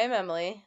[0.00, 0.64] Hi, I'm Emily,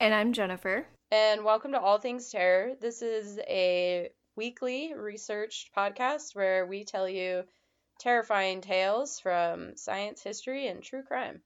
[0.00, 0.86] And I'm Jennifer.
[1.10, 2.72] and welcome to All Things Terror.
[2.80, 7.44] This is a weekly researched podcast where we tell you
[8.00, 11.42] terrifying tales from science, history, and true crime.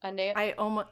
[0.00, 0.90] I, na- I almost.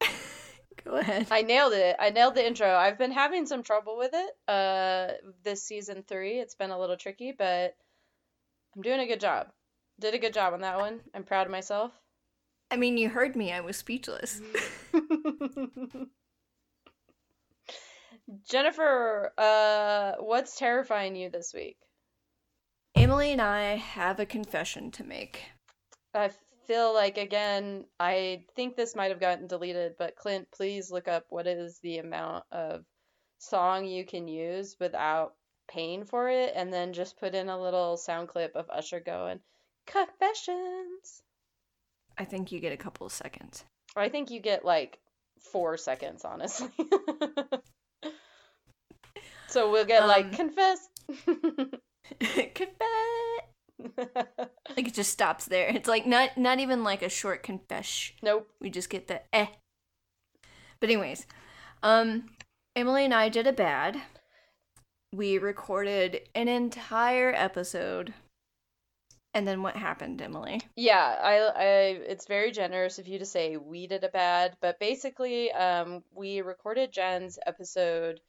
[0.84, 1.26] Go ahead.
[1.28, 1.96] I nailed it.
[1.98, 2.72] I nailed the intro.
[2.72, 5.08] I've been having some trouble with it uh,
[5.42, 6.38] this season three.
[6.38, 7.74] It's been a little tricky, but
[8.76, 9.48] I'm doing a good job.
[9.98, 11.00] Did a good job on that one.
[11.14, 11.92] I'm proud of myself.
[12.70, 13.52] I mean, you heard me.
[13.52, 14.40] I was speechless.
[18.50, 21.76] Jennifer, uh, what's terrifying you this week?
[22.94, 25.44] Emily and I have a confession to make.
[26.12, 26.30] I
[26.66, 31.26] feel like, again, I think this might have gotten deleted, but Clint, please look up
[31.28, 32.84] what is the amount of
[33.38, 35.34] song you can use without
[35.68, 39.40] paying for it, and then just put in a little sound clip of Usher going,
[39.86, 41.22] Confessions.
[42.18, 43.64] I think you get a couple of seconds.
[43.94, 44.98] I think you get like
[45.52, 46.68] four seconds, honestly.
[49.48, 50.88] so we'll get like, Um, Confess.
[52.54, 52.70] Confess.
[54.76, 55.68] Like it just stops there.
[55.68, 58.12] It's like not not even like a short confess.
[58.22, 58.48] nope.
[58.60, 59.46] We just get the eh.
[60.80, 61.26] But anyways,
[61.82, 62.30] um,
[62.74, 64.00] Emily and I did a bad.
[65.14, 68.12] We recorded an entire episode.
[69.36, 70.62] And then what happened, Emily?
[70.76, 71.64] Yeah, I, I,
[72.08, 76.40] it's very generous of you to say we did a bad, but basically, um, we
[76.40, 78.20] recorded Jen's episode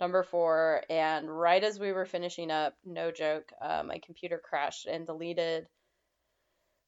[0.00, 4.86] number four, and right as we were finishing up, no joke, uh, my computer crashed
[4.86, 5.68] and deleted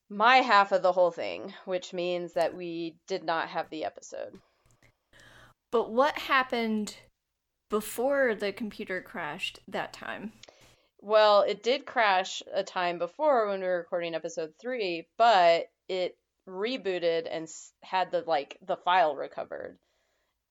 [0.09, 4.41] my half of the whole thing, which means that we did not have the episode.
[5.71, 6.97] But what happened
[7.69, 10.33] before the computer crashed that time?
[11.01, 16.17] Well, it did crash a time before when we were recording episode three, but it
[16.49, 17.49] rebooted and
[17.83, 19.79] had the like the file recovered.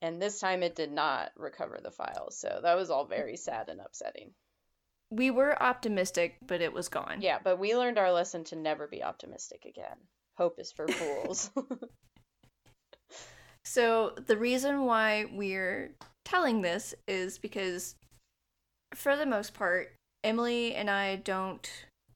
[0.02, 2.30] And this time it did not recover the file.
[2.31, 4.31] So that was all very sad and upsetting.
[5.09, 7.22] We were optimistic, but it was gone.
[7.22, 9.97] Yeah, but we learned our lesson to never be optimistic again.
[10.38, 11.50] Hope is for fools.
[13.68, 15.91] So the reason why we're
[16.24, 17.96] telling this is because,
[18.96, 21.69] for the most part, Emily and I don't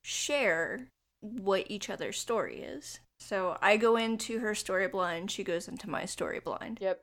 [0.04, 0.88] share
[1.22, 3.00] what each other's story is.
[3.20, 6.80] So I go into her story blind, she goes into my story blind.
[6.82, 7.02] yep.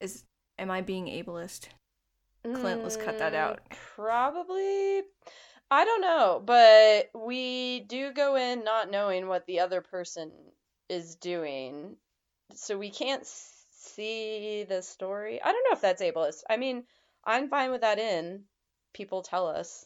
[0.00, 0.24] Is
[0.58, 1.68] am I being ableist?
[2.42, 3.60] Clint, let's cut that Mm, out.
[3.94, 5.02] Probably.
[5.70, 10.30] I don't know, but we do go in not knowing what the other person
[10.88, 11.96] is doing.
[12.54, 15.42] So we can't see the story.
[15.42, 16.42] I don't know if that's ableist.
[16.48, 16.84] I mean,
[17.24, 18.44] I'm fine with that in.
[18.96, 19.84] People tell us.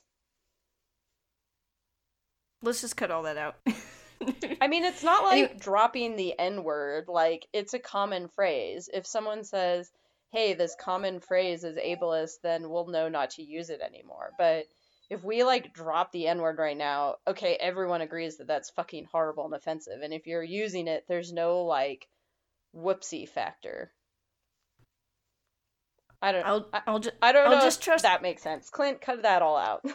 [2.62, 3.56] Let's just cut all that out.
[4.60, 7.06] I mean, it's not like Any- dropping the N word.
[7.08, 8.88] Like, it's a common phrase.
[8.92, 9.90] If someone says,
[10.30, 14.30] hey, this common phrase is ableist, then we'll know not to use it anymore.
[14.38, 14.66] But
[15.08, 19.08] if we, like, drop the N word right now, okay, everyone agrees that that's fucking
[19.10, 20.02] horrible and offensive.
[20.02, 22.06] And if you're using it, there's no, like,
[22.76, 23.90] whoopsie factor.
[26.22, 28.68] I don't I'll I'll just I don't I'll know just if trust- that makes sense.
[28.70, 29.84] Clint, cut that all out.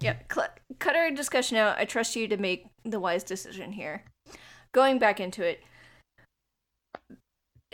[0.00, 0.46] Yeah, cl-
[0.78, 1.76] cut our discussion out.
[1.76, 4.04] I trust you to make the wise decision here.
[4.72, 5.60] Going back into it.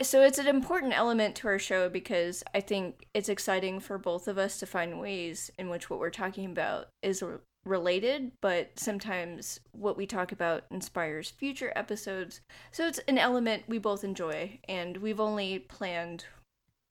[0.01, 4.27] So it's an important element to our show because I think it's exciting for both
[4.27, 8.71] of us to find ways in which what we're talking about is re- related, but
[8.77, 12.41] sometimes what we talk about inspires future episodes.
[12.71, 16.25] So it's an element we both enjoy, and we've only planned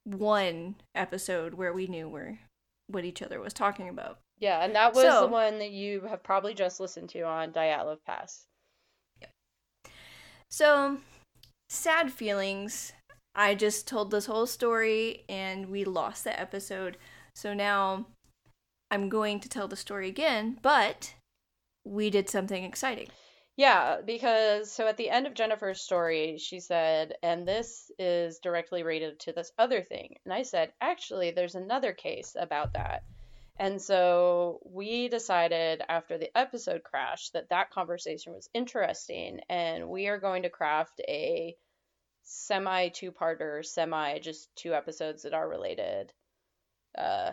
[0.05, 2.39] one episode where we knew where
[2.89, 4.19] what each other was talking about.
[4.39, 7.99] Yeah, and that was the one that you have probably just listened to on Dyatlov
[8.07, 8.45] Pass.
[10.51, 10.99] So,
[11.69, 12.93] sad feelings.
[13.35, 16.97] I just told this whole story and we lost the episode.
[17.35, 18.07] So now
[18.91, 21.15] I'm going to tell the story again, but
[21.85, 23.09] we did something exciting.
[23.57, 28.83] Yeah, because so at the end of Jennifer's story, she said, and this is directly
[28.83, 30.17] related to this other thing.
[30.25, 33.05] And I said, actually, there's another case about that.
[33.57, 40.09] And so we decided after the episode crash that that conversation was interesting, and we
[40.09, 41.57] are going to craft a
[42.25, 46.13] semi two-parter, semi just two episodes that are related
[46.99, 47.33] uh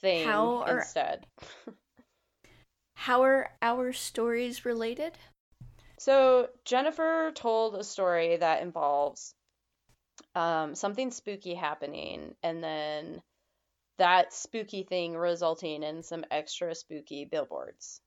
[0.00, 1.26] thing How are- instead.
[3.02, 5.18] How are our stories related?
[5.98, 9.34] So Jennifer told a story that involves
[10.36, 13.20] um, something spooky happening, and then
[13.98, 18.00] that spooky thing resulting in some extra spooky billboards.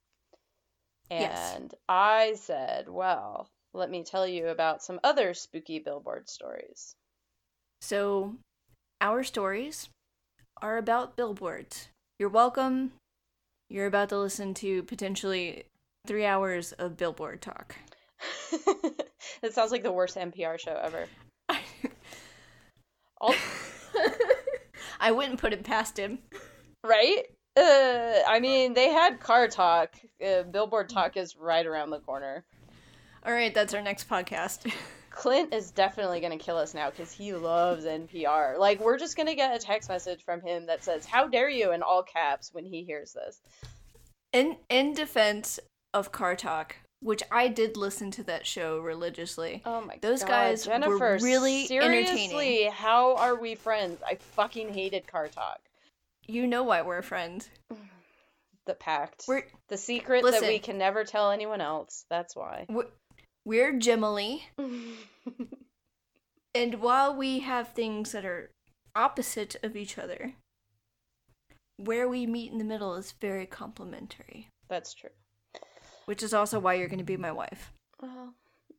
[1.12, 1.81] And Yes.
[1.89, 6.95] I said, well, let me tell you about some other spooky billboard stories.
[7.81, 8.36] So,
[9.01, 9.89] our stories
[10.62, 11.89] are about billboards.
[12.18, 12.94] You're welcome.
[13.69, 15.65] You're about to listen to potentially
[16.06, 17.75] three hours of billboard talk.
[19.41, 21.07] that sounds like the worst NPR show ever.
[23.21, 23.35] Al-
[25.00, 26.19] I wouldn't put it past him.
[26.83, 27.23] right?
[27.57, 29.95] Uh, I mean, they had car talk.
[30.25, 32.45] Uh, billboard talk is right around the corner.
[33.25, 34.71] All right, that's our next podcast.
[35.15, 38.59] Clint is definitely going to kill us now because he loves NPR.
[38.59, 41.50] Like, we're just going to get a text message from him that says, How dare
[41.50, 43.41] you, in all caps, when he hears this.
[44.33, 45.59] In in defense
[45.94, 49.62] of Car Talk, which I did listen to that show religiously.
[49.65, 50.01] Oh my god.
[50.01, 50.27] Those god.
[50.27, 52.71] guys were really seriously, entertaining.
[52.71, 54.01] how are we friends?
[54.06, 55.59] I fucking hated car talk.
[56.27, 57.50] You know why we're friends.
[58.68, 59.25] The pact.
[59.27, 62.03] We're the secret that we can never tell anyone else.
[62.09, 62.65] That's why.
[62.68, 62.88] we're,
[63.45, 64.42] we're Gemily,
[66.56, 68.51] and while we have things that are
[68.95, 70.33] opposite of each other,
[71.77, 74.50] where we meet in the middle is very complementary.
[74.68, 75.12] That's true.
[76.06, 77.71] Which is also why you're going to be my wife,
[78.01, 78.33] Well,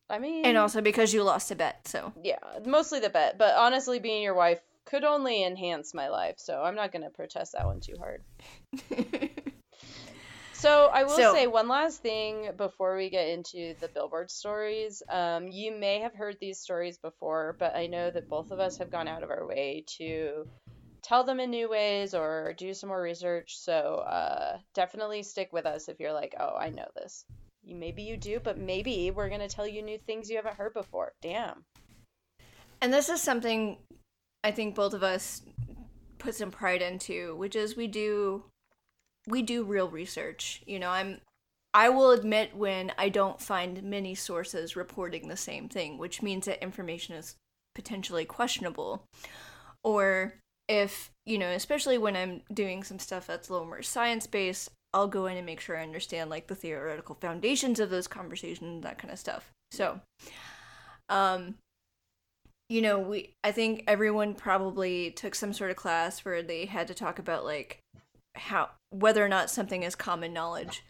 [0.08, 1.86] I mean, and also because you lost a bet.
[1.88, 6.36] So yeah, mostly the bet, but honestly, being your wife could only enhance my life,
[6.38, 8.22] so I'm not gonna protest that one too hard.
[10.58, 15.02] So I will So- say one last thing before we get into the billboard stories.
[15.08, 18.78] Um, you may have heard these stories before, but I know that both of us
[18.78, 20.48] have gone out of our way to
[21.02, 23.58] tell them in new ways or do some more research.
[23.58, 27.26] So uh, definitely stick with us if you're like, oh, I know this.
[27.62, 30.72] You maybe you do, but maybe we're gonna tell you new things you haven't heard
[30.72, 31.12] before.
[31.20, 31.66] Damn.
[32.80, 33.78] And this is something
[34.42, 35.42] I think both of us
[36.18, 38.44] put some pride into, which is we do
[39.26, 40.62] we do real research.
[40.66, 41.20] You know, I'm
[41.74, 46.46] I will admit when I don't find many sources reporting the same thing, which means
[46.46, 47.36] that information is
[47.74, 49.04] potentially questionable.
[49.84, 50.34] Or
[50.68, 54.70] if, you know, especially when I'm doing some stuff that's a little more science based,
[54.94, 58.82] I'll go in and make sure I understand like the theoretical foundations of those conversations,
[58.82, 59.50] that kind of stuff.
[59.70, 60.00] So,
[61.10, 61.56] um,
[62.70, 66.88] you know, we I think everyone probably took some sort of class where they had
[66.88, 67.80] to talk about like
[68.36, 70.84] how whether or not something is common knowledge.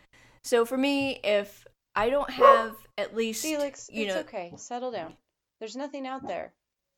[0.44, 4.52] So for me, if I don't have at least Felix, you it's know, okay.
[4.56, 5.14] Settle down.
[5.58, 6.52] There's nothing out there.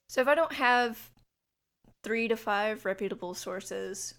[0.09, 1.11] so if I don't have
[2.05, 4.15] three to five reputable sources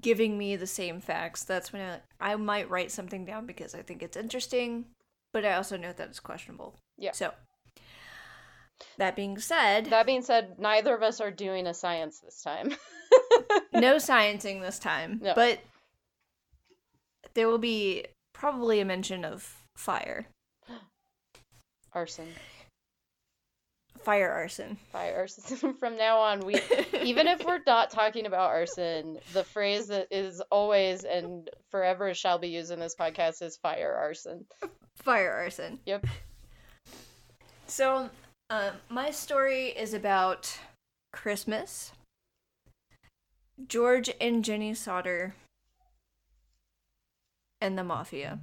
[0.00, 3.82] giving me the same facts, that's when I, I might write something down because I
[3.82, 4.86] think it's interesting,
[5.32, 6.74] but I also know that it's questionable.
[6.98, 7.12] Yeah.
[7.12, 7.32] So
[8.98, 12.74] that being said, That being said, neither of us are doing a science this time.
[13.72, 15.34] no sciencing this time, No.
[15.34, 15.60] but
[17.34, 20.26] there will be probably a mention of fire,
[21.92, 22.28] Arson.
[24.02, 24.76] fire arson.
[24.92, 25.74] Fire arson.
[25.80, 26.60] From now on, we
[27.02, 32.38] even if we're not talking about arson, the phrase that is always and forever shall
[32.38, 34.44] be used in this podcast is fire arson.
[34.96, 35.78] fire arson.
[35.86, 36.06] Yep.
[37.66, 38.10] So,
[38.50, 40.58] um, my story is about
[41.12, 41.92] Christmas.
[43.66, 45.34] George and Jenny Sodder
[47.60, 48.40] and the mafia.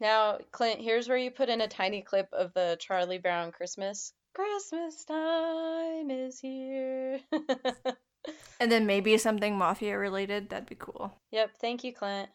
[0.00, 4.12] Now, Clint, here's where you put in a tiny clip of the Charlie Brown Christmas.
[4.34, 7.20] Christmas time is here.
[8.60, 10.50] And then maybe something mafia related.
[10.50, 11.12] That'd be cool.
[11.32, 12.30] yep, thank you, Clint.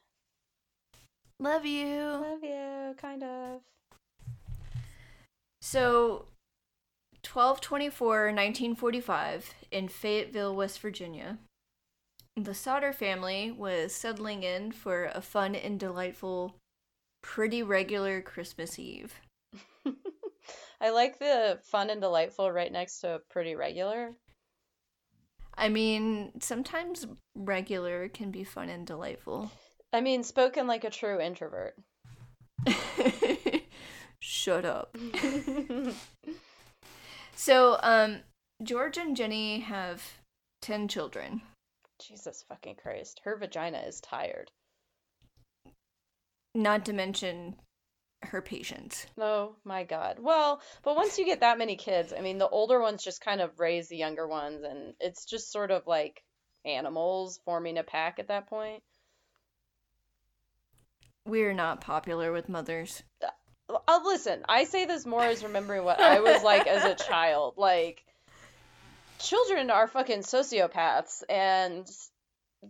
[1.40, 1.96] Love you.
[1.96, 3.62] Love you, kind of.
[5.62, 6.37] So, 1224,
[8.28, 11.38] 1945, in Fayetteville, West Virginia,
[12.36, 16.56] the Sodder family was settling in for a fun and delightful,
[17.24, 19.20] pretty regular Christmas Eve.
[20.82, 24.14] I like the fun and delightful right next to pretty regular.
[25.58, 29.52] I mean, sometimes regular can be fun and delightful.
[29.92, 31.76] I mean, spoken like a true introvert.
[34.20, 34.96] Shut up.
[37.38, 38.22] So, um,
[38.64, 40.02] George and Jenny have
[40.64, 41.44] 10 children.
[42.00, 43.22] Jesus fucking Christ.
[43.24, 44.50] Her vagina is tired.
[46.56, 47.56] Not to mention
[48.24, 49.06] her patience.
[49.20, 50.18] Oh my god.
[50.20, 53.40] Well, but once you get that many kids, I mean, the older ones just kind
[53.40, 56.24] of raise the younger ones, and it's just sort of like
[56.66, 58.82] animals forming a pack at that point.
[61.28, 63.04] We're not popular with mothers.
[63.70, 67.56] Uh, listen, I say this more as remembering what I was like as a child.
[67.58, 68.04] Like,
[69.20, 71.88] children are fucking sociopaths, and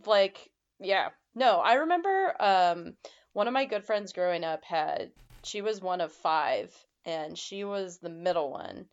[0.05, 0.49] like,
[0.79, 1.09] yeah.
[1.35, 2.93] No, I remember um,
[3.33, 5.11] one of my good friends growing up had
[5.43, 6.73] she was one of five
[7.05, 8.85] and she was the middle one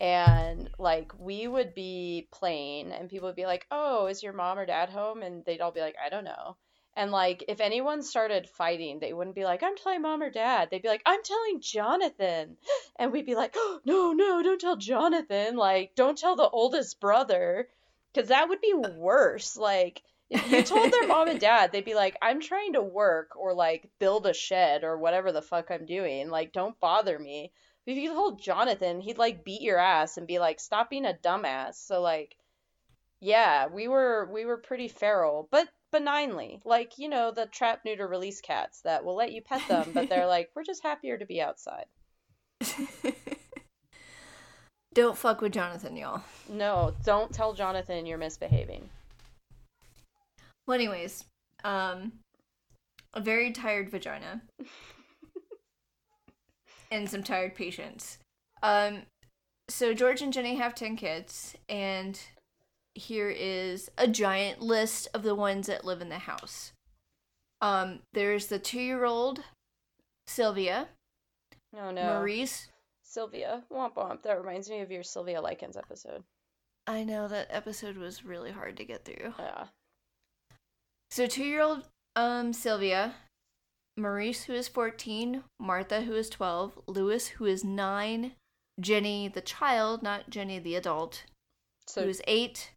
[0.00, 4.58] and like we would be playing and people would be like oh is your mom
[4.58, 6.56] or dad home and they'd all be like i don't know
[6.94, 10.68] and like if anyone started fighting they wouldn't be like i'm telling mom or dad.
[10.70, 12.56] They'd be like i'm telling jonathan.
[12.98, 15.56] And we'd be like oh, no no don't tell jonathan.
[15.56, 17.68] Like don't tell the oldest brother.
[18.12, 19.56] Because that would be worse.
[19.56, 23.36] Like if you told their mom and dad they'd be like i'm trying to work
[23.36, 26.28] or like build a shed or whatever the fuck i'm doing.
[26.30, 27.52] Like don't bother me.
[27.84, 31.14] If you told Jonathan, he'd like beat your ass and be like, "Stop being a
[31.14, 32.36] dumbass." So like,
[33.18, 38.08] yeah, we were we were pretty feral, but benignly, like you know the trap, neuter,
[38.08, 41.26] release cats that will let you pet them, but they're like, we're just happier to
[41.26, 41.84] be outside.
[44.94, 46.22] don't fuck with Jonathan, y'all.
[46.48, 48.88] No, don't tell Jonathan you're misbehaving.
[50.66, 51.24] Well, anyways,
[51.64, 52.12] um,
[53.14, 54.42] a very tired vagina
[56.90, 58.18] and some tired patients.
[58.62, 59.02] Um,
[59.68, 62.20] so George and Jenny have 10 kids, and
[62.94, 66.72] here is a giant list of the ones that live in the house.
[67.60, 69.44] Um, there's the two year old
[70.26, 70.88] Sylvia.
[71.76, 72.14] Oh no.
[72.14, 72.68] Maurice.
[73.02, 73.62] Sylvia.
[73.72, 74.22] Womp womp.
[74.22, 76.22] That reminds me of your Sylvia Likens episode.
[76.86, 79.34] I know that episode was really hard to get through.
[79.38, 79.66] Yeah.
[81.10, 81.84] So two year old
[82.16, 83.14] um Sylvia
[83.96, 88.32] Maurice, who is 14, Martha, who is 12, Louis, who is 9,
[88.80, 91.24] Jenny, the child, not Jenny, the adult,
[91.86, 92.71] so, who is 8.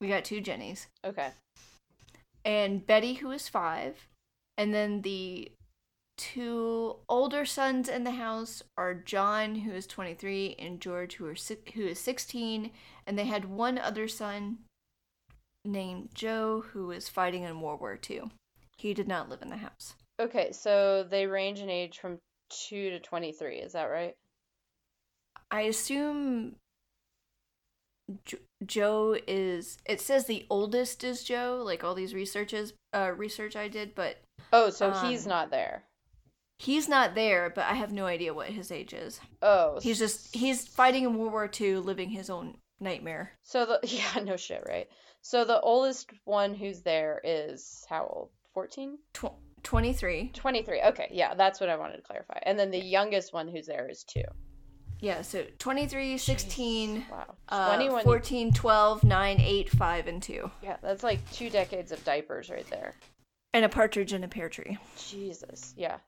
[0.00, 0.88] We got two Jennies.
[1.04, 1.30] Okay.
[2.44, 4.08] And Betty, who is 5.
[4.58, 5.50] And then the
[6.16, 11.36] two older sons in the house are John, who is 23, and George, who, are,
[11.74, 12.70] who is 16.
[13.06, 14.58] And they had one other son
[15.64, 18.30] named Joe, who was fighting in World War II.
[18.76, 19.94] He did not live in the house.
[20.20, 22.18] Okay, so they range in age from
[22.50, 24.14] 2 to 23, is that right?
[25.50, 26.56] I assume
[28.24, 33.56] jo- Joe is it says the oldest is Joe, like all these researches uh research
[33.56, 34.18] I did, but
[34.52, 35.84] Oh, so um, he's not there.
[36.58, 39.20] He's not there, but I have no idea what his age is.
[39.42, 39.78] Oh.
[39.82, 43.32] He's just he's fighting in World War II, living his own nightmare.
[43.42, 44.88] So the yeah, no shit, right?
[45.22, 48.30] So the oldest one who's there is how old?
[48.54, 48.96] 14?
[49.12, 49.26] Tw-
[49.64, 50.30] 23.
[50.32, 50.80] 23.
[50.82, 52.38] Okay, yeah, that's what I wanted to clarify.
[52.44, 54.22] And then the youngest one who's there is 2.
[55.00, 57.34] Yeah, so 23, 16, wow.
[57.74, 60.50] 21, uh, 14, 12, 9, 8, 5, and 2.
[60.62, 62.94] Yeah, that's like two decades of diapers right there.
[63.52, 64.78] And a partridge in a pear tree.
[64.96, 65.98] Jesus, yeah.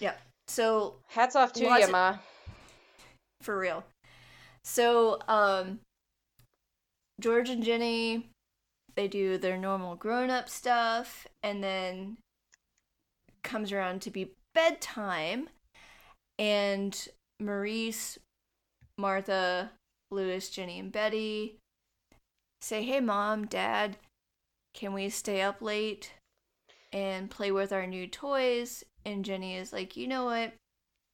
[0.00, 0.14] Yeah.
[0.48, 2.16] So hats off to you, Ma.
[3.40, 3.84] For real.
[4.64, 5.80] So, um,
[7.20, 8.26] George and Jenny
[8.94, 12.18] they do their normal grown up stuff, and then
[13.42, 15.48] comes around to be bedtime,
[16.38, 17.08] and
[17.42, 18.18] Maurice,
[18.98, 19.72] Martha,
[20.10, 21.58] Louis, Jenny, and Betty
[22.60, 23.96] say, Hey, mom, dad,
[24.74, 26.12] can we stay up late
[26.92, 28.84] and play with our new toys?
[29.04, 30.52] And Jenny is like, You know what?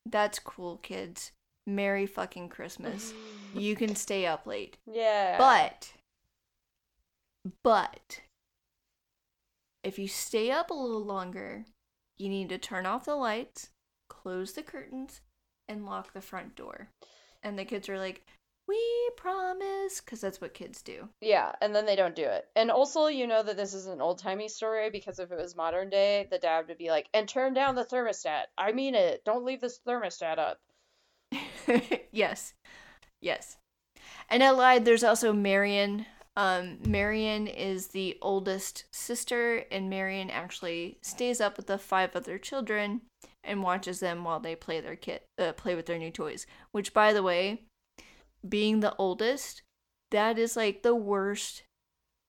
[0.06, 1.32] That's cool, kids.
[1.66, 3.12] Merry fucking Christmas.
[3.54, 4.78] you can stay up late.
[4.90, 5.36] Yeah.
[5.38, 5.92] But
[7.62, 8.20] but
[9.84, 11.64] if you stay up a little longer,
[12.18, 13.70] you need to turn off the lights,
[14.08, 15.20] close the curtains,
[15.68, 16.88] and lock the front door.
[17.42, 18.24] And the kids are like,
[18.68, 21.08] we promise, because that's what kids do.
[21.22, 22.46] Yeah, and then they don't do it.
[22.54, 25.56] And also, you know that this is an old timey story because if it was
[25.56, 28.44] modern day, the dad would be like, and turn down the thermostat.
[28.58, 29.24] I mean it.
[29.24, 30.58] Don't leave this thermostat up.
[32.12, 32.52] yes.
[33.22, 33.56] Yes.
[34.28, 36.04] And I lied, there's also Marion,
[36.36, 42.38] um, Marion is the oldest sister, and Marion actually stays up with the five other
[42.38, 43.00] children
[43.48, 46.46] and watches them while they play their kit, uh, play with their new toys.
[46.72, 47.64] Which, by the way,
[48.48, 49.62] being the oldest,
[50.10, 51.64] that is like the worst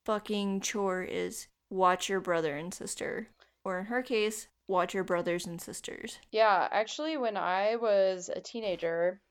[0.06, 3.28] fucking chore is watch your brother and sister,
[3.64, 6.20] or in her case, watch your brothers and sisters.
[6.32, 9.22] Yeah, actually, when I was a teenager,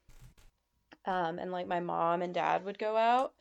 [1.04, 3.32] um, and like my mom and dad would go out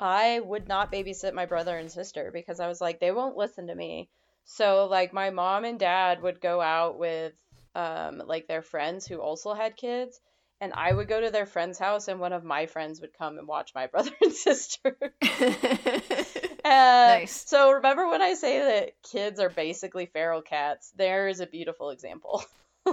[0.00, 3.66] I would not babysit my brother and sister because I was like, they won't listen
[3.66, 4.08] to me.
[4.44, 7.34] So like my mom and dad would go out with
[7.74, 10.20] um like their friends who also had kids
[10.60, 13.38] and I would go to their friend's house and one of my friends would come
[13.38, 14.96] and watch my brother and sister.
[15.22, 17.48] uh, nice.
[17.48, 20.92] So remember when I say that kids are basically feral cats?
[20.96, 22.44] There is a beautiful example.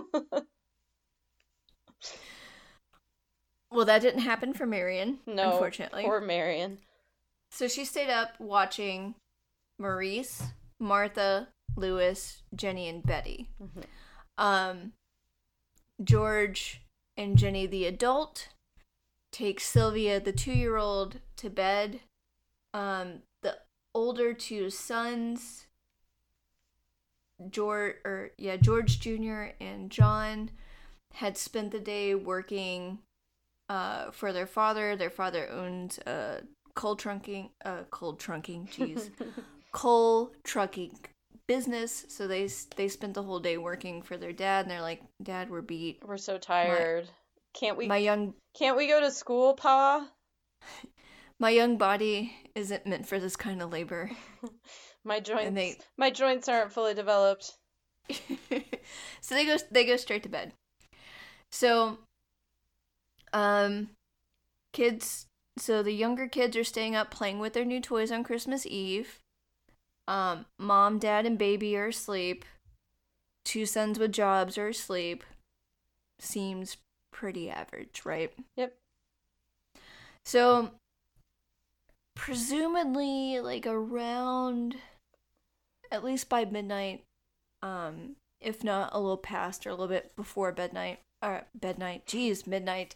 [3.71, 6.03] well, that didn't happen for Marion, no, unfortunately.
[6.03, 6.77] Poor Marion.
[7.51, 9.15] So she stayed up watching
[9.79, 10.43] Maurice,
[10.79, 13.49] Martha, Louis, Jenny, and Betty.
[14.37, 14.93] Um,
[16.03, 16.81] George
[17.15, 18.49] and Jenny, the adult,
[19.31, 22.01] take Sylvia, the two year old, to bed.
[22.73, 23.57] Um, the
[23.93, 25.65] older two sons,
[27.49, 29.47] George, or yeah, George Jr.
[29.59, 30.51] and John,
[31.13, 32.99] had spent the day working
[33.69, 34.95] uh, for their father.
[34.95, 36.41] Their father owns a
[36.75, 39.09] coal trunking, uh, coal trunking, jeez,
[39.71, 40.99] coal trucking
[41.47, 42.05] business.
[42.09, 45.49] So they they spent the whole day working for their dad, and they're like, "Dad,
[45.49, 46.01] we're beat.
[46.05, 47.09] We're so tired.
[47.53, 50.09] can't we My young can't we go to school, Pa?
[51.39, 54.11] my young body isn't meant for this kind of labor."
[55.07, 57.53] My joints they my joints aren't fully developed.
[59.21, 60.51] so they go they go straight to bed.
[61.49, 61.99] So
[63.31, 63.91] um
[64.73, 65.27] kids
[65.57, 69.19] so the younger kids are staying up playing with their new toys on Christmas Eve.
[70.07, 72.45] Um mom, dad and baby are asleep.
[73.43, 75.23] Two sons with jobs are asleep.
[76.19, 76.77] Seems
[77.11, 78.31] pretty average, right?
[78.55, 78.75] Yep.
[80.25, 80.71] So
[82.17, 84.75] presumably like around
[85.91, 87.03] at least by midnight
[87.61, 92.47] um if not a little past or a little bit before midnight or midnight geez
[92.47, 92.95] midnight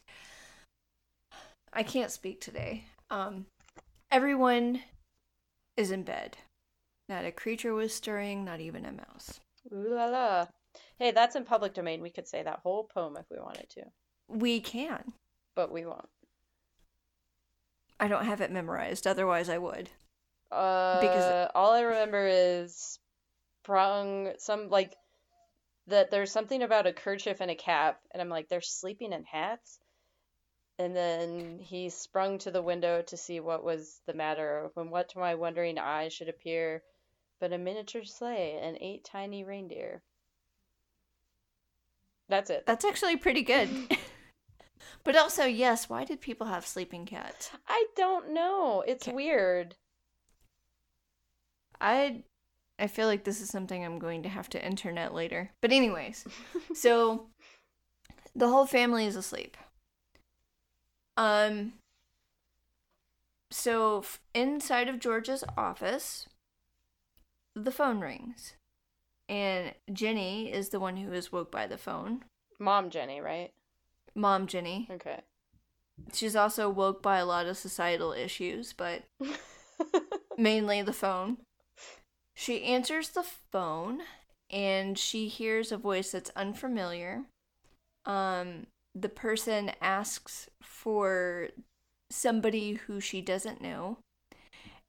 [1.71, 3.45] i can't speak today um
[4.11, 4.81] everyone
[5.77, 6.35] is in bed
[7.09, 9.39] not a creature was stirring not even a mouse
[9.71, 10.45] Ooh la la.
[10.97, 12.01] Hey, that's in public domain.
[12.01, 13.83] We could say that whole poem if we wanted to,
[14.27, 15.13] we can
[15.55, 16.07] but we won't.
[17.99, 19.89] i don't have it memorized otherwise i would
[20.51, 22.99] Uh, Because- all I remember is
[23.63, 24.95] sprung some like
[25.87, 29.23] that there's something about a kerchief and a cap, and I'm like, they're sleeping in
[29.23, 29.79] hats.
[30.77, 35.09] And then he sprung to the window to see what was the matter, when what
[35.09, 36.83] to my wondering eyes should appear
[37.41, 40.01] but a miniature sleigh and eight tiny reindeer.
[42.29, 42.65] That's it.
[42.65, 43.67] that's actually pretty good
[45.03, 48.85] but also yes why did people have sleeping cats I don't know.
[48.87, 49.13] It's Okay.
[49.13, 49.75] weird.
[51.81, 52.23] I
[52.79, 55.51] I feel like this is something I'm going to have to internet later.
[55.61, 56.25] But anyways,
[56.73, 57.27] so
[58.33, 59.57] the whole family is asleep.
[61.17, 61.73] Um
[63.51, 66.27] so f- inside of George's office
[67.55, 68.53] the phone rings.
[69.29, 72.25] And Jenny is the one who is woke by the phone.
[72.59, 73.51] Mom Jenny, right?
[74.15, 74.87] Mom Jenny.
[74.91, 75.21] Okay.
[76.13, 79.03] She's also woke by a lot of societal issues, but
[80.37, 81.37] mainly the phone.
[82.35, 84.01] She answers the phone
[84.49, 87.23] and she hears a voice that's unfamiliar.
[88.05, 91.49] Um, the person asks for
[92.09, 93.99] somebody who she doesn't know.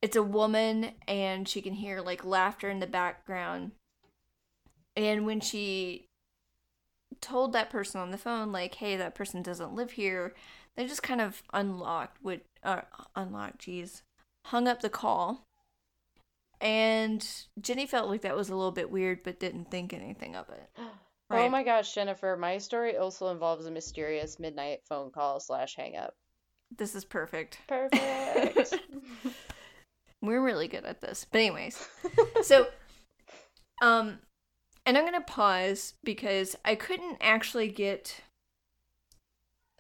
[0.03, 3.71] It's a woman and she can hear like laughter in the background.
[4.97, 6.09] And when she
[7.21, 10.35] told that person on the phone like, "Hey, that person doesn't live here,"
[10.75, 12.83] they just kind of unlocked with uh
[13.15, 14.03] unlocked, geez,
[14.47, 15.45] hung up the call.
[16.61, 17.27] And
[17.61, 20.71] Jenny felt like that was a little bit weird, but didn't think anything of it.
[21.35, 25.97] Oh my gosh, Jennifer, my story also involves a mysterious midnight phone call slash hang
[25.97, 26.15] up.
[26.77, 27.57] This is perfect.
[27.67, 28.75] Perfect.
[30.23, 31.27] We're really good at this.
[31.31, 31.87] But anyways,
[32.43, 32.69] so
[33.83, 34.21] um
[34.87, 38.21] and I'm going to pause because I couldn't actually get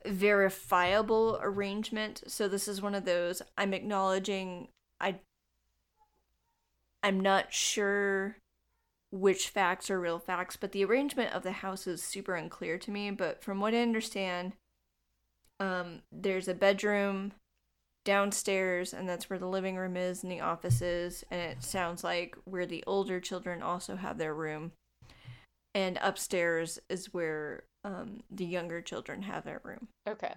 [0.06, 2.22] verifiable arrangement.
[2.26, 4.68] So this is one of those I'm acknowledging
[5.00, 5.16] I
[7.02, 8.36] I'm not sure
[9.10, 12.90] which facts are real facts, but the arrangement of the house is super unclear to
[12.90, 14.54] me, but from what I understand
[15.60, 17.32] um there's a bedroom
[18.04, 22.02] downstairs and that's where the living room is and the office is and it sounds
[22.02, 24.72] like where the older children also have their room
[25.74, 30.34] and upstairs is where um, the younger children have their room okay.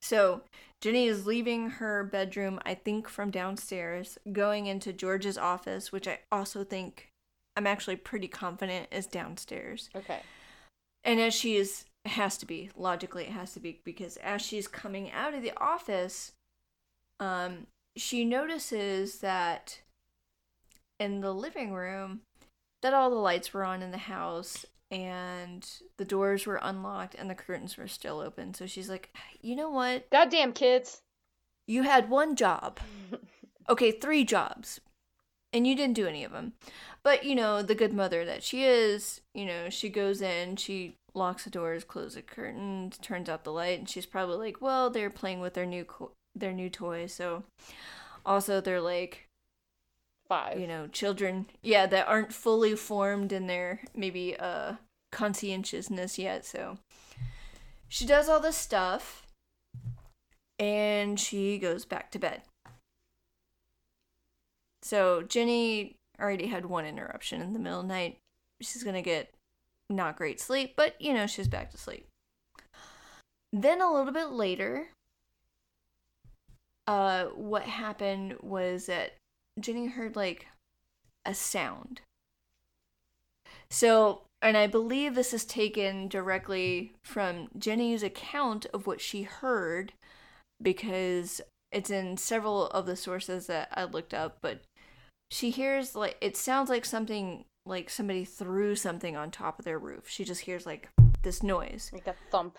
[0.00, 0.42] so
[0.80, 6.18] jenny is leaving her bedroom i think from downstairs going into george's office which i
[6.30, 7.08] also think
[7.56, 10.20] i'm actually pretty confident is downstairs Okay.
[11.02, 14.40] and as she is, it has to be logically, it has to be because as
[14.40, 16.30] she's coming out of the office,
[17.20, 19.80] um, she notices that
[20.98, 22.20] in the living room,
[22.82, 27.28] that all the lights were on in the house and the doors were unlocked and
[27.28, 28.54] the curtains were still open.
[28.54, 30.08] So she's like, you know what?
[30.10, 31.00] Goddamn kids.
[31.66, 32.78] You had one job.
[33.68, 34.80] Okay, three jobs.
[35.52, 36.52] And you didn't do any of them.
[37.02, 40.96] But, you know, the good mother that she is, you know, she goes in, she
[41.14, 44.90] locks the doors, closes the curtains, turns out the light, and she's probably like, well,
[44.90, 47.44] they're playing with their new co- their new toy, so
[48.24, 49.26] also they're like
[50.28, 50.58] Five.
[50.58, 54.74] you know, children, yeah, that aren't fully formed in their maybe uh
[55.12, 56.44] conscientiousness yet.
[56.44, 56.78] So
[57.88, 59.26] she does all this stuff
[60.58, 62.42] and she goes back to bed.
[64.82, 68.18] So Jenny already had one interruption in the middle of the night.
[68.60, 69.32] She's gonna get
[69.88, 72.08] not great sleep, but you know, she's back to sleep.
[73.52, 74.88] Then a little bit later,
[76.86, 79.14] uh, what happened was that
[79.60, 80.46] Jenny heard like
[81.24, 82.00] a sound.
[83.70, 89.92] So, and I believe this is taken directly from Jenny's account of what she heard
[90.62, 91.40] because
[91.72, 94.62] it's in several of the sources that I looked up, but
[95.30, 99.78] she hears like it sounds like something like somebody threw something on top of their
[99.78, 100.04] roof.
[100.06, 100.88] She just hears like
[101.22, 101.90] this noise.
[101.92, 102.56] Like a thump.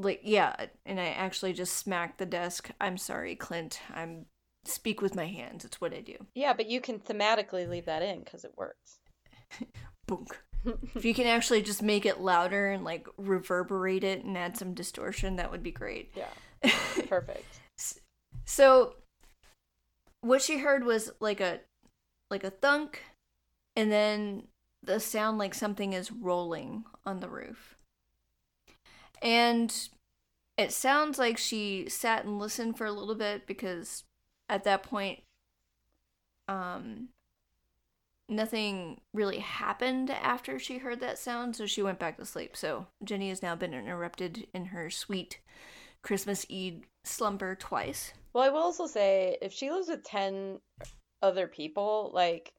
[0.00, 0.54] Like yeah,
[0.86, 2.70] and I actually just smacked the desk.
[2.80, 3.80] I'm sorry, Clint.
[3.94, 4.26] I'm
[4.64, 5.64] speak with my hands.
[5.64, 6.16] It's what I do.
[6.34, 8.98] Yeah, but you can thematically leave that in because it works.
[10.08, 10.30] Boonk.
[10.94, 14.74] if you can actually just make it louder and like reverberate it and add some
[14.74, 16.12] distortion, that would be great.
[16.14, 16.70] Yeah.
[17.08, 17.60] Perfect.
[18.44, 18.94] so
[20.20, 21.60] what she heard was like a
[22.30, 23.02] like a thunk
[23.76, 24.44] and then
[24.82, 27.76] the sound like something is rolling on the roof.
[29.22, 29.74] And
[30.56, 34.04] it sounds like she sat and listened for a little bit because
[34.48, 35.20] at that point
[36.48, 37.08] um
[38.28, 42.56] nothing really happened after she heard that sound so she went back to sleep.
[42.56, 45.40] So jenny has now been interrupted in her sweet
[46.02, 48.12] christmas eve slumber twice.
[48.32, 50.60] Well, I will also say if she lives with 10
[51.22, 52.52] other people, like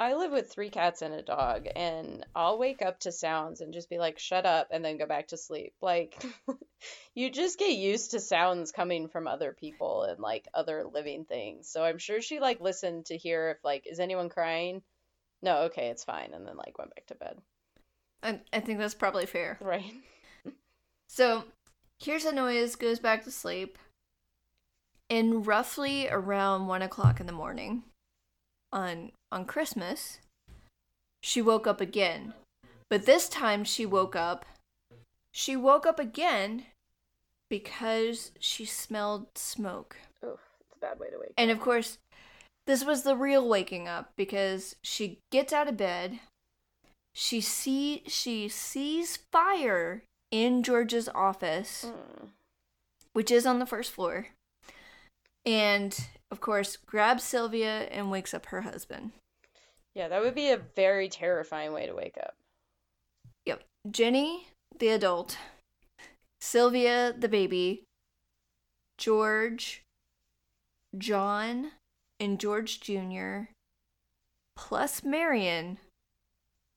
[0.00, 3.72] I live with three cats and a dog, and I'll wake up to sounds and
[3.72, 5.72] just be like, shut up, and then go back to sleep.
[5.80, 6.20] Like,
[7.14, 11.68] you just get used to sounds coming from other people and like other living things.
[11.68, 14.82] So I'm sure she like listened to hear if like, is anyone crying?
[15.42, 17.38] No, okay, it's fine, and then like went back to bed.
[18.22, 19.84] I, I think that's probably fair Right.
[21.08, 21.44] So
[22.00, 23.78] here's a noise, goes back to sleep.
[25.08, 27.84] And roughly around one o'clock in the morning
[28.72, 30.20] on on Christmas,
[31.22, 32.32] she woke up again.
[32.88, 34.46] But this time she woke up
[35.36, 36.66] she woke up again
[37.50, 39.96] because she smelled smoke.
[40.22, 41.34] Oh, it's a bad way to wake.
[41.36, 41.98] And of course,
[42.68, 46.20] this was the real waking up because she gets out of bed.
[47.14, 52.28] She see she sees fire in George's office, Mm.
[53.12, 54.28] which is on the first floor.
[55.44, 55.98] And
[56.30, 59.10] of course, grabs Sylvia and wakes up her husband.
[59.94, 62.34] Yeah, that would be a very terrifying way to wake up.
[63.46, 63.62] Yep.
[63.90, 65.38] Jenny, the adult,
[66.40, 67.84] Sylvia, the baby,
[68.98, 69.82] George,
[70.96, 71.72] John,
[72.18, 73.50] and George Jr.,
[74.56, 75.78] plus Marion,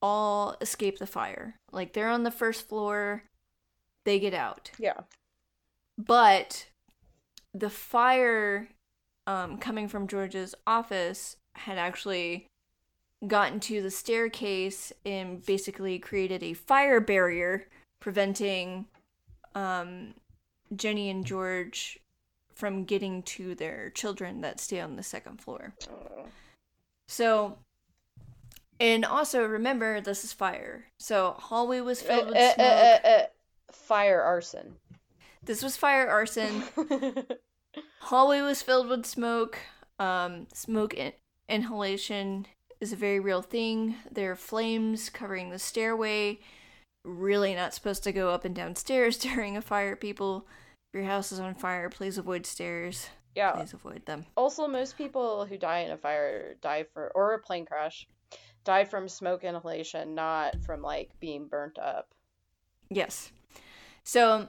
[0.00, 1.56] all escape the fire.
[1.72, 3.24] Like they're on the first floor,
[4.04, 4.70] they get out.
[4.78, 5.00] Yeah.
[5.96, 6.66] But
[7.52, 8.68] the fire
[9.26, 12.46] um, coming from George's office had actually
[13.26, 17.66] gotten to the staircase and basically created a fire barrier
[18.00, 18.86] preventing
[19.54, 20.14] um,
[20.74, 21.98] Jenny and George
[22.54, 25.74] from getting to their children that stay on the second floor.
[27.08, 27.58] So,
[28.78, 30.86] and also remember, this is fire.
[30.98, 32.66] So, hallway was filled with uh, smoke.
[33.04, 33.22] uh, uh,
[33.72, 34.76] fire arson.
[35.42, 36.62] This was fire arson.
[38.00, 39.58] hallway was filled with smoke.
[39.98, 41.12] Um, smoke in-
[41.48, 42.46] inhalation
[42.80, 43.96] is a very real thing.
[44.10, 46.38] There are flames covering the stairway.
[47.04, 50.46] Really not supposed to go up and down stairs during a fire, people.
[50.92, 53.08] If your house is on fire, please avoid stairs.
[53.34, 53.52] yeah.
[53.52, 54.26] Please avoid them.
[54.36, 58.06] Also, most people who die in a fire die for, or a plane crash,
[58.64, 62.14] die from smoke inhalation, not from like being burnt up.
[62.90, 63.32] Yes.
[64.04, 64.48] So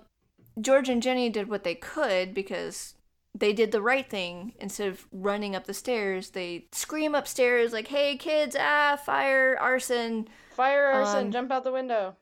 [0.61, 2.95] George and Jenny did what they could because
[3.39, 4.53] they did the right thing.
[4.59, 10.27] Instead of running up the stairs, they scream upstairs like, "Hey kids, ah, fire, arson,
[10.51, 12.15] Fire arson, Um, jump out the window.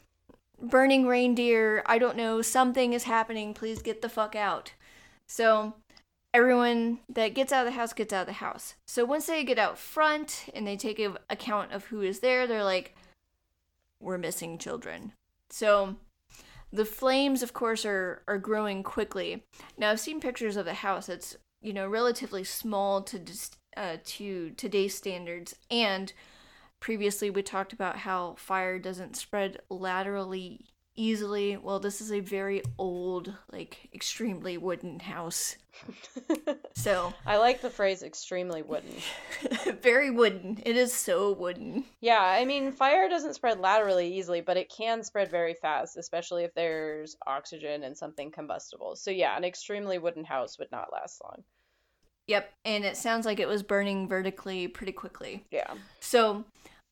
[0.59, 4.73] burning reindeer, I don't know, something is happening, please get the fuck out."
[5.27, 5.73] So
[6.33, 8.75] everyone that gets out of the house gets out of the house.
[8.87, 12.45] So once they get out front and they take a- account of who is there,
[12.47, 12.95] they're like,
[13.99, 15.13] "We're missing children."
[15.49, 15.95] So
[16.71, 19.43] the flames of course are are growing quickly.
[19.77, 21.09] Now i've seen pictures of the house.
[21.09, 25.55] It's you know relatively small to dis- uh, to today's standards.
[25.69, 26.11] And
[26.79, 30.65] previously we talked about how fire doesn't spread laterally
[30.97, 31.55] easily.
[31.55, 35.55] Well, this is a very old, like extremely wooden house.
[36.75, 38.95] so I like the phrase extremely wooden.
[39.81, 40.59] very wooden.
[40.65, 41.85] It is so wooden.
[42.01, 46.43] Yeah, I mean, fire doesn't spread laterally easily, but it can spread very fast, especially
[46.43, 48.95] if there's oxygen and something combustible.
[48.95, 51.43] So, yeah, an extremely wooden house would not last long.
[52.27, 55.45] Yep, and it sounds like it was burning vertically pretty quickly.
[55.49, 55.73] Yeah.
[56.01, 56.43] So,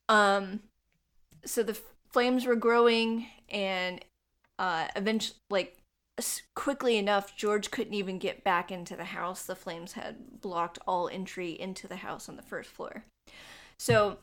[0.08, 0.60] um,
[1.44, 1.78] so the
[2.16, 4.02] flames were growing, and
[4.58, 5.76] uh, eventually, like
[6.54, 9.42] quickly enough, George couldn't even get back into the house.
[9.42, 13.04] The flames had blocked all entry into the house on the first floor.
[13.78, 14.20] So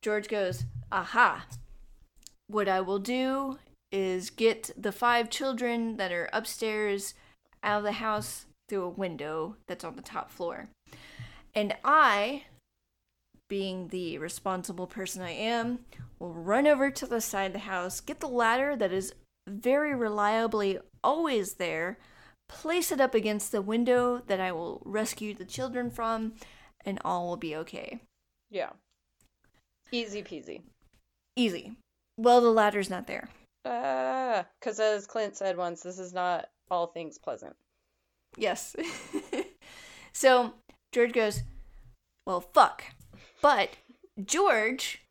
[0.00, 1.44] George goes, "Aha!
[2.46, 3.58] What I will do
[3.92, 7.12] is get the five children that are upstairs
[7.62, 10.70] out of the house through a window that's on the top floor.
[11.54, 12.44] And I,
[13.48, 15.80] being the responsible person I am,
[16.18, 19.14] will run over to the side of the house, get the ladder that is
[19.46, 21.98] very reliably always there,
[22.48, 26.34] place it up against the window that I will rescue the children from,
[26.84, 28.00] and all will be okay.
[28.50, 28.70] Yeah.
[29.90, 30.62] Easy peasy.
[31.36, 31.76] Easy.
[32.16, 33.28] Well, the ladder's not there.
[33.64, 37.56] Ah, uh, because as Clint said once, this is not all things pleasant.
[38.36, 38.76] Yes.
[40.12, 40.54] so
[40.92, 41.42] George goes,
[42.26, 42.84] Well, fuck.
[43.40, 43.70] But
[44.22, 45.02] George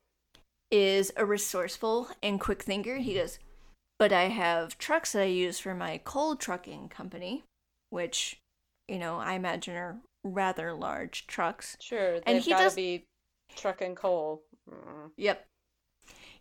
[0.70, 2.98] is a resourceful and quick thinker.
[2.98, 3.40] He goes,
[4.00, 7.44] But I have trucks that I use for my coal trucking company,
[7.90, 8.38] which,
[8.88, 11.78] you know, I imagine are rather large trucks.
[11.80, 12.20] Sure.
[12.26, 13.06] And he does be
[13.56, 14.42] trucking coal.
[14.70, 15.12] Mm.
[15.18, 15.46] Yep.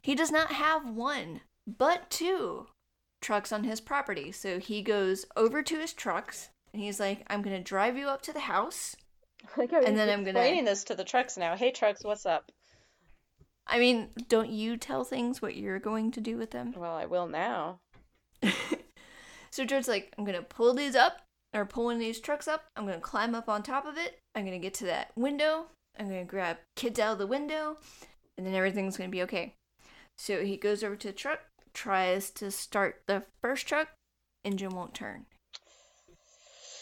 [0.03, 2.67] He does not have one, but two
[3.23, 4.33] trucks on his property.
[4.33, 8.23] So he goes over to his trucks and he's like, "I'm gonna drive you up
[8.23, 8.97] to the house."
[9.57, 11.57] Like and then I'm gonna explaining this to the trucks now.
[11.57, 12.51] Hey, trucks, what's up?
[13.67, 16.73] I mean, don't you tell things what you're going to do with them?
[16.77, 17.81] Well, I will now.
[19.51, 21.23] so George's like, I'm gonna pull these up,
[21.55, 22.65] or pulling these trucks up.
[22.77, 24.19] I'm gonna climb up on top of it.
[24.35, 25.67] I'm gonna get to that window.
[25.99, 27.79] I'm gonna grab kids out of the window,
[28.37, 29.55] and then everything's gonna be okay.
[30.19, 31.41] So he goes over to the truck,
[31.73, 33.89] tries to start the first truck,
[34.45, 35.27] engine won't turn.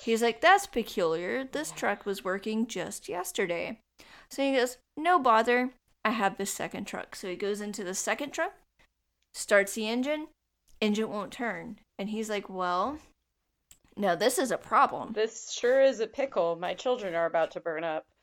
[0.04, 1.44] He's like, That's peculiar.
[1.44, 3.78] This truck was working just yesterday.
[4.30, 5.70] So he goes, No bother.
[6.04, 7.16] I have this second truck.
[7.16, 8.52] So he goes into the second truck,
[9.32, 10.26] starts the engine,
[10.80, 11.78] engine won't turn.
[11.98, 12.98] And he's like, Well,
[13.96, 15.14] now this is a problem.
[15.14, 16.56] This sure is a pickle.
[16.56, 18.04] My children are about to burn up.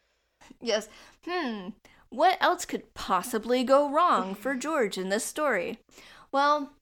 [0.60, 0.90] Yes.
[1.26, 1.70] Hmm.
[2.10, 5.80] What else could possibly go wrong for George in this story?
[6.32, 6.74] Well,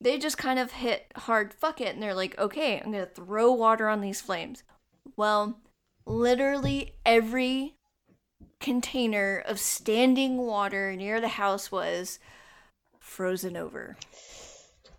[0.00, 3.52] they just kind of hit hard fuck it and they're like, okay, I'm gonna throw
[3.52, 4.62] water on these flames.
[5.16, 5.60] Well,
[6.06, 7.76] literally every
[8.60, 12.18] container of standing water near the house was
[12.98, 13.96] frozen over.